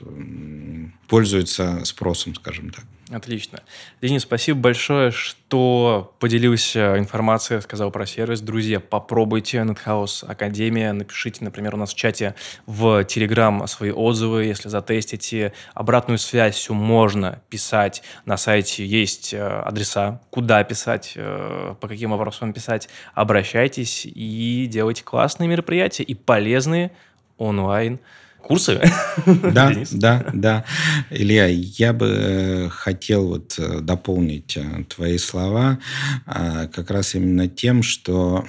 пользуется 1.07 1.85
спросом, 1.85 2.33
скажем 2.33 2.71
так. 2.71 2.85
Отлично. 3.11 3.59
Денис, 4.01 4.23
спасибо 4.23 4.59
большое, 4.59 5.11
что 5.11 6.15
поделился 6.19 6.97
информацией, 6.97 7.61
сказал 7.61 7.91
про 7.91 8.07
сервис. 8.07 8.41
Друзья, 8.41 8.79
попробуйте 8.79 9.59
NetHouse 9.59 10.25
Академия, 10.25 10.91
напишите, 10.91 11.43
например, 11.43 11.75
у 11.75 11.77
нас 11.77 11.93
в 11.93 11.95
чате 11.95 12.33
в 12.65 13.01
Telegram 13.03 13.67
свои 13.67 13.91
отзывы, 13.91 14.45
если 14.45 14.69
затестите. 14.69 15.53
Обратную 15.75 16.17
связь 16.17 16.55
все 16.55 16.73
можно 16.73 17.43
писать. 17.49 18.01
На 18.25 18.37
сайте 18.37 18.83
есть 18.83 19.35
э, 19.35 19.39
адреса, 19.39 20.19
куда 20.31 20.63
писать, 20.63 21.13
э, 21.15 21.75
по 21.79 21.87
каким 21.87 22.09
вопросам 22.09 22.53
писать. 22.53 22.89
Обращайтесь 23.13 24.07
и 24.07 24.65
делайте 24.67 25.03
классные 25.03 25.47
мероприятия 25.47 26.01
и 26.01 26.15
полезные 26.15 26.91
онлайн 27.37 27.99
курсы. 28.45 28.79
Да, 29.25 29.73
да, 29.91 30.25
да. 30.33 30.65
Илья, 31.09 31.47
я 31.47 31.93
бы 31.93 32.07
э, 32.07 32.69
хотел 32.69 33.27
вот 33.27 33.55
э, 33.57 33.79
дополнить 33.81 34.55
э, 34.57 34.83
твои 34.87 35.17
слова 35.17 35.79
как 36.25 36.91
раз 36.91 37.15
именно 37.15 37.47
тем, 37.47 37.81
что 37.83 38.45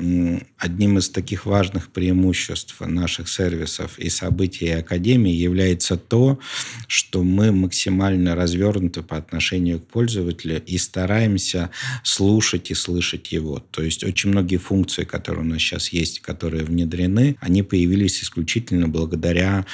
одним 0.59 0.98
из 0.98 1.11
таких 1.11 1.46
важных 1.46 1.90
преимуществ 1.90 2.80
наших 2.80 3.28
сервисов 3.28 3.98
и 3.98 4.09
событий 4.11 4.70
Академии 4.70 5.32
является 5.32 5.96
то, 5.96 6.38
что 6.87 7.22
мы 7.22 7.52
максимально 7.52 8.35
развернуты 8.35 9.02
по 9.02 9.16
отношению 9.16 9.80
к 9.80 9.87
пользователю 9.87 10.62
и 10.64 10.78
стараемся 10.78 11.70
слушать 12.02 12.70
и 12.70 12.74
слышать 12.74 13.32
его. 13.32 13.62
То 13.70 13.82
есть 13.82 14.04
очень 14.04 14.30
многие 14.30 14.59
функции, 14.59 15.04
которые 15.04 15.44
у 15.44 15.48
нас 15.48 15.61
сейчас 15.61 15.90
есть, 15.90 16.20
которые 16.20 16.64
внедрены, 16.64 17.37
они 17.40 17.62
появились 17.62 18.22
исключительно 18.22 18.88
благодаря 18.88 19.64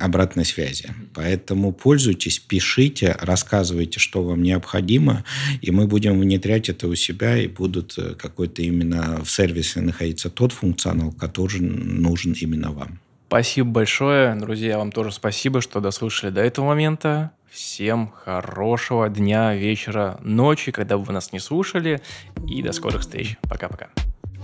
обратной 0.00 0.44
связи. 0.44 0.90
Поэтому 1.14 1.72
пользуйтесь, 1.72 2.38
пишите, 2.38 3.16
рассказывайте, 3.20 4.00
что 4.00 4.22
вам 4.22 4.42
необходимо, 4.42 5.24
и 5.60 5.70
мы 5.70 5.86
будем 5.86 6.18
внедрять 6.20 6.68
это 6.68 6.88
у 6.88 6.94
себя, 6.94 7.36
и 7.36 7.48
будут 7.48 7.94
э, 7.98 8.14
какой-то 8.14 8.62
именно 8.62 9.22
в 9.24 9.30
сервисе 9.30 9.80
находиться 9.80 10.30
тот 10.30 10.52
функционал, 10.52 11.12
который 11.12 11.60
нужен 11.60 12.32
именно 12.32 12.72
вам. 12.72 12.98
Спасибо 13.28 13.70
большое, 13.70 14.34
друзья, 14.36 14.78
вам 14.78 14.92
тоже 14.92 15.10
спасибо, 15.10 15.60
что 15.60 15.80
дослушали 15.80 16.30
до 16.30 16.40
этого 16.40 16.66
момента. 16.66 17.32
Всем 17.50 18.12
хорошего 18.24 19.08
дня, 19.08 19.54
вечера, 19.54 20.18
ночи, 20.22 20.72
когда 20.72 20.98
бы 20.98 21.04
вы 21.04 21.12
нас 21.12 21.32
не 21.32 21.38
слушали. 21.38 22.00
И 22.48 22.62
до 22.62 22.72
скорых 22.72 23.02
встреч. 23.02 23.36
Пока-пока. 23.42 23.88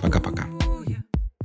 Пока-пока. 0.00 0.46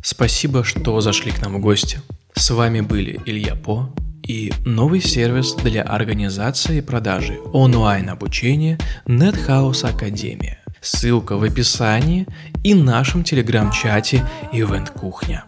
Спасибо, 0.03 0.63
что 0.63 1.01
зашли 1.01 1.31
к 1.31 1.41
нам 1.41 1.55
в 1.55 1.59
гости. 1.59 1.99
С 2.35 2.49
вами 2.51 2.81
были 2.81 3.19
Илья 3.25 3.55
По 3.55 3.89
и 4.21 4.53
новый 4.65 5.01
сервис 5.01 5.53
для 5.53 5.83
организации 5.83 6.77
и 6.77 6.81
продажи 6.81 7.39
онлайн-обучения 7.53 8.77
NetHouse 9.05 9.89
Академия. 9.89 10.59
Ссылка 10.81 11.37
в 11.37 11.43
описании 11.43 12.27
и 12.63 12.73
нашем 12.75 13.23
телеграм-чате 13.23 14.23
Event 14.51 14.91
Кухня. 14.91 15.45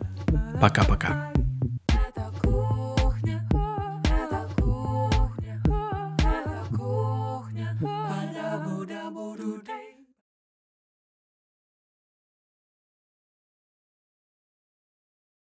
Пока-пока. 0.61 1.26